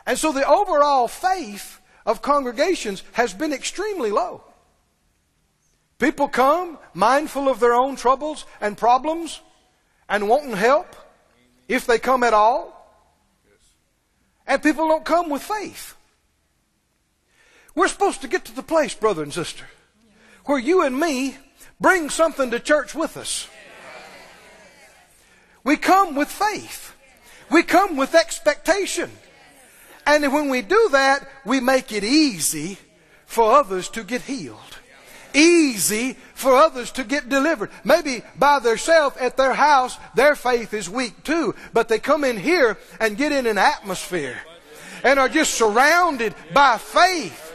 [0.06, 4.44] And so the overall faith of congregations has been extremely low.
[6.00, 9.40] People come mindful of their own troubles and problems
[10.08, 10.96] and wanting help,
[11.68, 12.76] if they come at all.
[14.46, 15.94] And people don't come with faith.
[17.74, 19.66] We're supposed to get to the place, brother and sister,
[20.46, 21.36] where you and me
[21.78, 23.46] bring something to church with us.
[25.62, 26.94] We come with faith.
[27.50, 29.10] We come with expectation.
[30.06, 32.78] And when we do that, we make it easy
[33.26, 34.79] for others to get healed
[35.34, 37.70] easy for others to get delivered.
[37.84, 42.36] Maybe by themselves at their house, their faith is weak too, but they come in
[42.36, 44.38] here and get in an atmosphere
[45.04, 47.46] and are just surrounded by faith.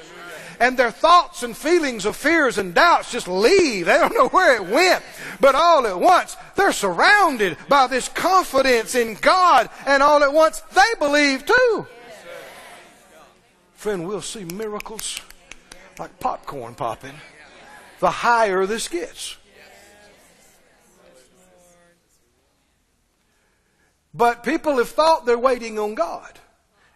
[0.57, 3.87] And their thoughts and feelings of fears and doubts just leave.
[3.87, 5.03] They don't know where it went.
[5.41, 9.69] But all at once, they're surrounded by this confidence in God.
[9.85, 11.87] And all at once, they believe too.
[13.73, 15.19] Friend, we'll see miracles
[15.99, 17.15] like popcorn popping
[18.05, 19.35] the higher this gets.
[24.13, 26.39] But people have thought they're waiting on God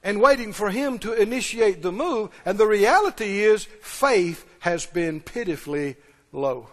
[0.04, 5.20] and waiting for Him to initiate the move, and the reality is faith has been
[5.20, 5.96] pitifully
[6.32, 6.70] low.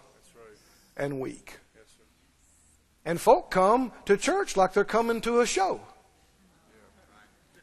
[0.98, 1.58] and weak.
[3.06, 5.80] And folk come to church like they're coming to a show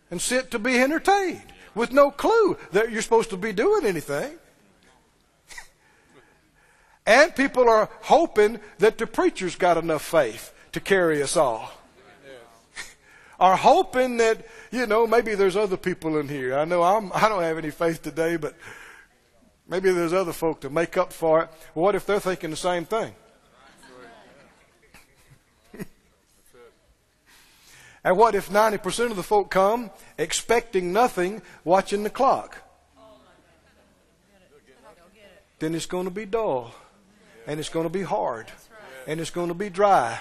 [0.10, 4.40] and sit to be entertained with no clue that you're supposed to be doing anything.
[7.06, 11.72] And people are hoping that the preacher's got enough faith to carry us all.
[13.40, 16.58] are hoping that, you know, maybe there's other people in here.
[16.58, 18.56] I know I'm, I don't have any faith today, but
[19.68, 21.50] maybe there's other folk to make up for it.
[21.74, 23.14] what if they're thinking the same thing?
[28.06, 32.58] And what if 90% of the folk come expecting nothing, watching the clock?
[35.60, 36.74] Then it's going to be dull.
[37.48, 38.48] And it's going to be hard.
[39.08, 40.20] And it's going to be dry.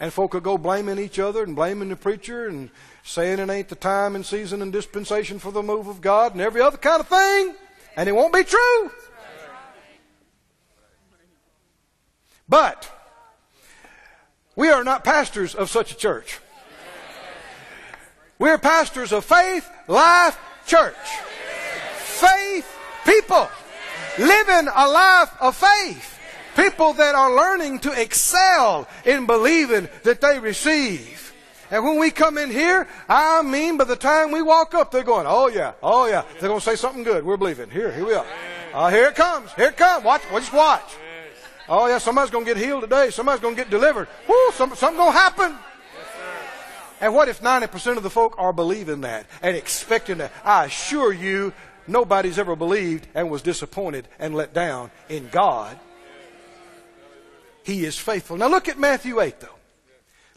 [0.00, 2.70] And folk will go blaming each other and blaming the preacher and
[3.02, 6.40] saying it ain't the time and season and dispensation for the move of God and
[6.40, 7.54] every other kind of thing.
[7.96, 8.90] And it won't be true.
[12.48, 12.90] But
[14.56, 16.40] we are not pastors of such a church.
[18.38, 20.94] We're pastors of Faith Life Church.
[21.96, 22.66] Faith
[23.04, 23.48] people
[24.18, 26.17] living a life of faith.
[26.58, 31.32] People that are learning to excel in believing that they receive.
[31.70, 35.04] And when we come in here, I mean, by the time we walk up, they're
[35.04, 36.24] going, oh yeah, oh yeah.
[36.40, 37.24] They're going to say something good.
[37.24, 37.70] We're believing.
[37.70, 38.26] Here, here we are.
[38.74, 39.52] Uh, here it comes.
[39.52, 40.04] Here it comes.
[40.04, 40.96] Watch, well, just watch.
[41.68, 43.10] Oh yeah, somebody's going to get healed today.
[43.10, 44.08] Somebody's going to get delivered.
[44.28, 45.54] Woo, some, something going to happen.
[47.00, 50.32] And what if 90% of the folk are believing that and expecting that?
[50.44, 51.52] I assure you,
[51.86, 55.78] nobody's ever believed and was disappointed and let down in God.
[57.68, 58.38] He is faithful.
[58.38, 59.58] Now look at Matthew 8 though.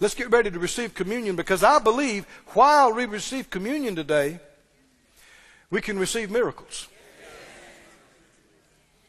[0.02, 4.42] Let's get ready to receive communion because I believe while we receive communion today,
[5.70, 6.90] we can receive miracles.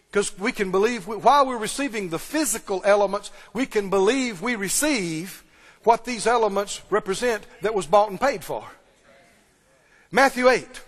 [0.08, 5.42] Because we can believe, while we're receiving the physical elements, we can believe we receive
[5.82, 8.64] what these elements represent that was bought and paid for.
[10.12, 10.80] Matthew 8.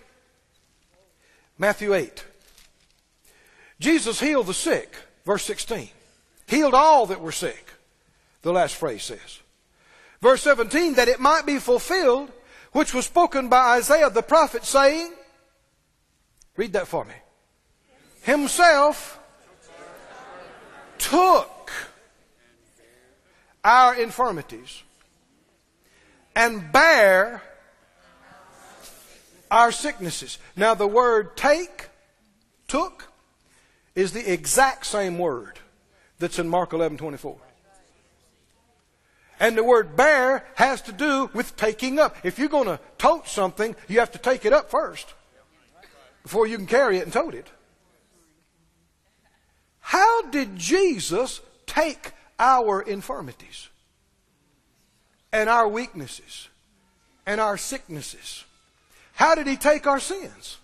[1.57, 2.23] Matthew 8.
[3.81, 5.89] Jesus healed the sick, verse 16.
[6.47, 7.73] Healed all that were sick,
[8.41, 9.39] the last phrase says.
[10.21, 12.31] Verse 17, that it might be fulfilled,
[12.71, 15.11] which was spoken by Isaiah the prophet, saying,
[16.57, 17.13] Read that for me.
[18.21, 19.19] Himself
[20.97, 21.71] took
[23.63, 24.83] our infirmities
[26.35, 27.41] and bear
[29.51, 30.37] our sicknesses.
[30.55, 31.89] Now, the word take,
[32.67, 33.11] took,
[33.95, 35.59] is the exact same word
[36.19, 37.37] that's in Mark 11 24.
[39.39, 42.15] And the word bear has to do with taking up.
[42.23, 45.13] If you're going to tote something, you have to take it up first
[46.23, 47.47] before you can carry it and tote it.
[49.81, 53.69] How did Jesus take our infirmities?
[55.35, 56.47] and our weaknesses
[57.25, 58.45] and our sicknesses.
[59.13, 60.57] How did he take our sins?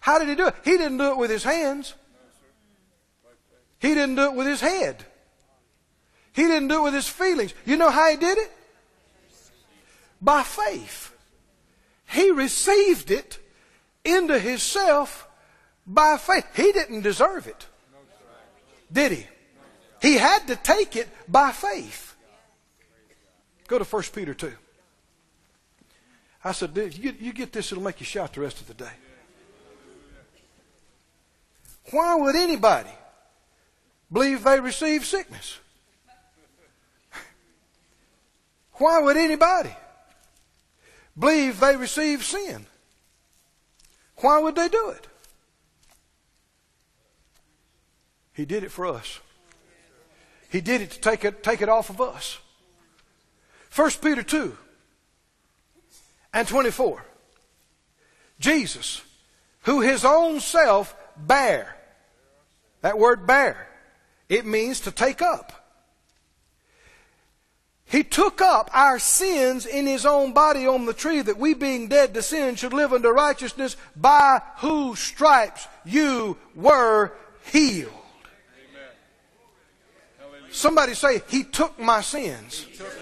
[0.00, 0.56] How did he do it?
[0.64, 1.94] He didn't do it with his hands.
[3.78, 5.04] He didn't do it with his head.
[6.32, 7.54] He didn't do it with his feelings.
[7.64, 8.52] You know how he did it?
[10.20, 11.12] By faith.
[12.06, 13.38] He received it
[14.04, 15.28] into himself
[15.86, 16.46] by faith.
[16.54, 17.66] He didn't deserve it.
[18.92, 19.26] Did he?
[20.00, 22.14] He had to take it by faith.
[23.66, 24.52] Go to 1 Peter 2.
[26.44, 28.92] I said, you you get this, it'll make you shout the rest of the day.
[31.90, 32.90] Why would anybody
[34.12, 35.58] believe they receive sickness?
[38.74, 39.74] Why would anybody
[41.18, 42.66] believe they receive sin?
[44.18, 45.06] Why would they do it?
[48.32, 49.20] He did it for us.
[50.48, 52.38] He did it to take it, take it off of us.
[53.74, 54.56] 1 Peter 2
[56.32, 57.04] and 24.
[58.40, 59.02] Jesus,
[59.62, 61.76] who his own self bare.
[62.80, 63.67] That word bear,
[64.28, 65.52] it means to take up.
[67.84, 71.88] He took up our sins in his own body on the tree that we being
[71.88, 77.12] dead to sin should live unto righteousness by whose stripes you were
[77.50, 77.92] healed.
[80.50, 82.64] Somebody say, He took my sins.
[82.64, 82.92] He took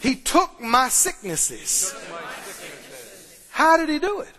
[0.00, 1.94] he took my sicknesses.
[3.50, 4.34] How did he do it?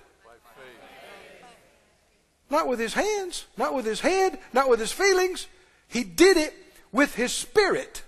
[2.50, 5.48] Not with his hands, not with his head, not with his feelings.
[5.90, 6.54] He did it
[6.94, 8.04] with his spirit,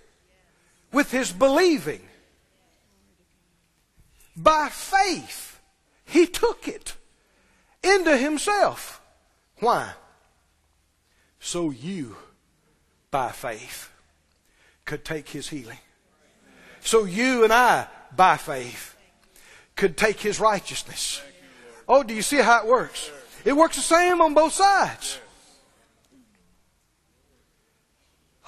[0.94, 2.02] with his believing.
[4.38, 5.60] By faith,
[6.06, 6.96] he took it
[7.84, 9.02] into himself.
[9.60, 9.92] Why?
[11.40, 12.16] So you
[13.12, 13.92] by faith,
[14.86, 15.78] could take his healing.
[16.80, 18.96] So you and I, by faith,
[19.76, 21.22] could take his righteousness.
[21.88, 23.12] Oh, do you see how it works?
[23.44, 25.20] It works the same on both sides.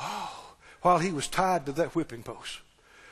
[0.04, 2.60] Oh, while he was tied to that whipping post,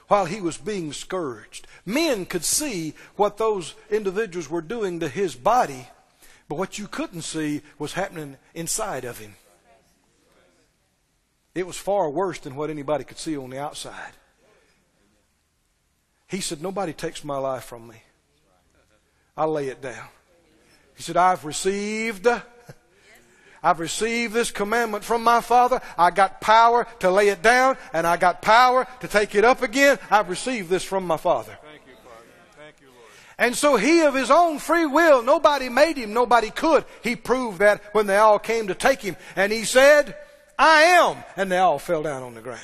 [0.09, 5.35] while he was being scourged, men could see what those individuals were doing to his
[5.35, 5.87] body,
[6.49, 9.35] but what you couldn't see was happening inside of him.
[11.55, 14.13] It was far worse than what anybody could see on the outside.
[16.27, 18.03] He said, Nobody takes my life from me.
[19.35, 20.07] I lay it down.
[20.95, 22.27] He said, I've received,
[23.63, 25.81] I've received this commandment from my Father.
[25.97, 29.61] I got power to lay it down, and I got power to take it up
[29.61, 29.99] again.
[30.09, 31.57] I've received this from my Father.
[31.61, 32.25] Thank you, Father.
[32.57, 33.11] Thank you, Lord.
[33.37, 36.85] And so he of his own free will, nobody made him, nobody could.
[37.03, 39.15] He proved that when they all came to take him.
[39.35, 40.15] And he said,
[40.57, 41.17] I am.
[41.37, 42.61] And they all fell down on the ground.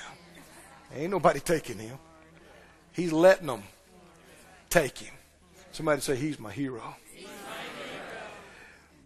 [0.95, 1.97] Ain't nobody taking him.
[2.93, 3.61] He's letting them
[4.69, 5.13] take him.
[5.71, 6.95] Somebody say, He's my hero.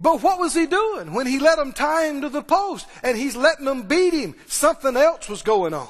[0.02, 3.16] But what was he doing when he let them tie him to the post and
[3.16, 4.36] he's letting them beat him?
[4.48, 5.88] Something else was going on.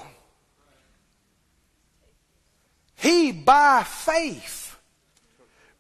[2.96, 4.78] He, by faith,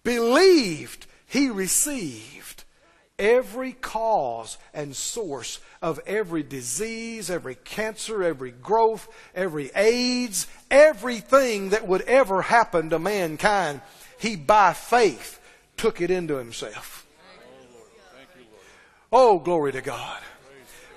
[0.03, 2.63] believed he received
[3.19, 11.87] every cause and source of every disease, every cancer, every growth, every AIDS, everything that
[11.87, 13.81] would ever happen to mankind.
[14.17, 15.39] He, by faith,
[15.75, 17.00] took it into himself.
[19.11, 20.19] Oh, glory to God.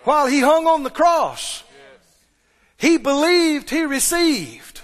[0.04, 1.64] While he hung on the cross,
[2.76, 4.82] he believed he received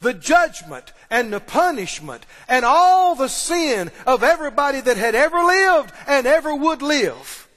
[0.00, 5.92] the judgment and the punishment and all the sin of everybody that had ever lived
[6.06, 7.48] and ever would live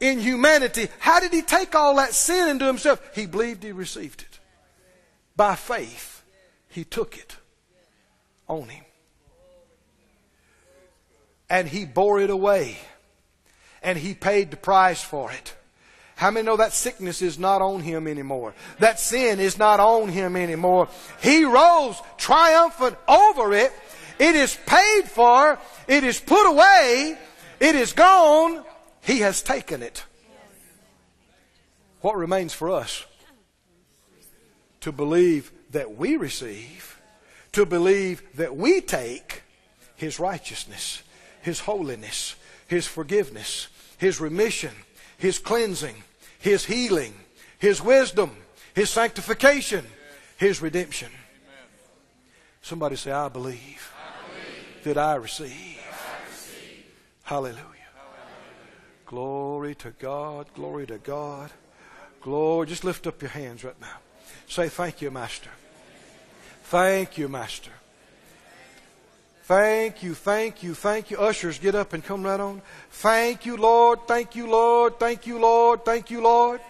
[0.00, 0.88] in humanity.
[0.98, 3.00] How did he take all that sin into himself?
[3.14, 4.38] He believed he received it.
[5.36, 6.22] By faith,
[6.68, 7.36] he took it
[8.48, 8.84] on him.
[11.50, 12.78] And he bore it away.
[13.82, 15.54] And he paid the price for it.
[16.16, 18.52] How many know that sickness is not on him anymore?
[18.80, 20.88] That sin is not on him anymore.
[21.22, 23.72] He rose triumphant over it.
[24.18, 25.58] It is paid for.
[25.86, 27.16] It is put away.
[27.60, 28.64] It is gone.
[29.02, 30.04] He has taken it.
[32.00, 33.04] What remains for us?
[34.80, 37.00] To believe that we receive,
[37.52, 39.42] to believe that we take
[39.96, 41.02] His righteousness,
[41.42, 42.34] His holiness,
[42.68, 43.66] His forgiveness,
[43.98, 44.72] His remission,
[45.16, 45.96] His cleansing,
[46.38, 47.14] His healing,
[47.58, 48.30] His wisdom,
[48.74, 49.84] His sanctification,
[50.36, 51.10] His redemption.
[52.62, 53.92] Somebody say, I believe,
[54.84, 55.80] that I receive.
[57.24, 57.64] Hallelujah.
[59.06, 61.50] Glory to God, glory to God.
[62.20, 62.66] Glory.
[62.66, 63.96] Just lift up your hands right now.
[64.48, 65.50] Say, Thank you, Master.
[66.64, 67.70] Thank you, Master.
[69.48, 71.16] Thank you, thank you, thank you.
[71.16, 72.60] Ushers, get up and come right on.
[72.90, 74.00] Thank you, Lord.
[74.06, 75.00] Thank you, Lord.
[75.00, 75.86] Thank you, Lord.
[75.86, 76.60] Thank you, Lord.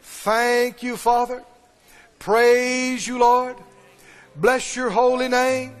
[0.00, 1.42] Thank you, Father.
[2.20, 3.56] Praise you, Lord.
[4.36, 5.74] Bless your holy name.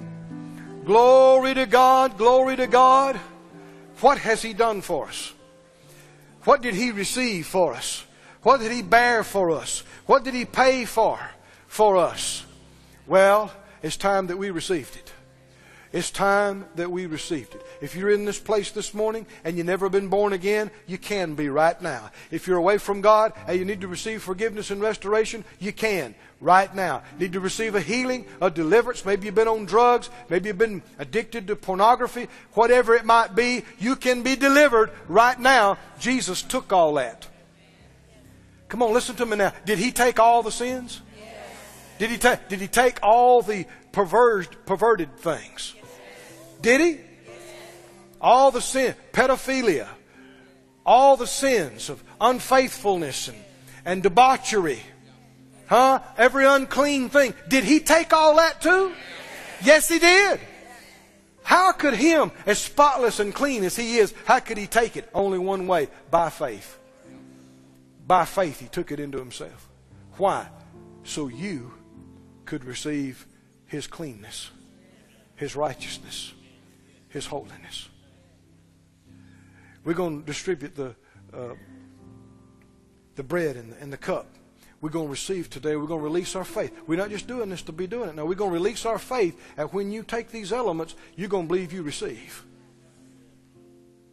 [0.84, 2.18] Glory to God.
[2.18, 3.14] Glory to God.
[4.00, 5.32] What has He done for us?
[6.42, 8.04] What did He receive for us?
[8.42, 9.84] What did He bear for us?
[10.06, 11.20] What did He pay for
[11.68, 12.44] for us?
[13.06, 13.52] Well,
[13.84, 15.12] it's time that we received it.
[15.92, 17.66] It's time that we received it.
[17.80, 21.34] If you're in this place this morning and you've never been born again, you can
[21.34, 22.12] be right now.
[22.30, 26.14] If you're away from God and you need to receive forgiveness and restoration, you can
[26.40, 27.02] right now.
[27.18, 29.04] Need to receive a healing, a deliverance.
[29.04, 30.10] Maybe you've been on drugs.
[30.28, 32.28] Maybe you've been addicted to pornography.
[32.52, 35.76] Whatever it might be, you can be delivered right now.
[35.98, 37.26] Jesus took all that.
[38.68, 39.52] Come on, listen to me now.
[39.64, 41.02] Did he take all the sins?
[41.98, 45.74] Did he, ta- did he take all the perverted, perverted things?
[46.60, 47.00] Did he?
[48.20, 49.88] All the sin, pedophilia,
[50.84, 53.38] all the sins of unfaithfulness and,
[53.84, 54.80] and debauchery,
[55.66, 56.00] huh?
[56.18, 57.34] Every unclean thing.
[57.48, 58.92] Did he take all that too?
[59.62, 60.40] Yes, he did.
[61.42, 65.08] How could him, as spotless and clean as he is, how could he take it?
[65.14, 66.78] Only one way, by faith.
[68.06, 69.68] By faith, he took it into himself.
[70.16, 70.46] Why?
[71.04, 71.72] So you
[72.44, 73.26] could receive
[73.66, 74.50] his cleanness,
[75.36, 76.34] his righteousness,
[77.10, 77.88] his holiness.
[79.84, 80.94] We're going to distribute the,
[81.32, 81.54] uh,
[83.16, 84.26] the bread and the, and the cup.
[84.80, 85.76] We're going to receive today.
[85.76, 86.72] We're going to release our faith.
[86.86, 88.14] We're not just doing this to be doing it.
[88.14, 89.38] Now, we're going to release our faith.
[89.58, 92.44] And when you take these elements, you're going to believe you receive.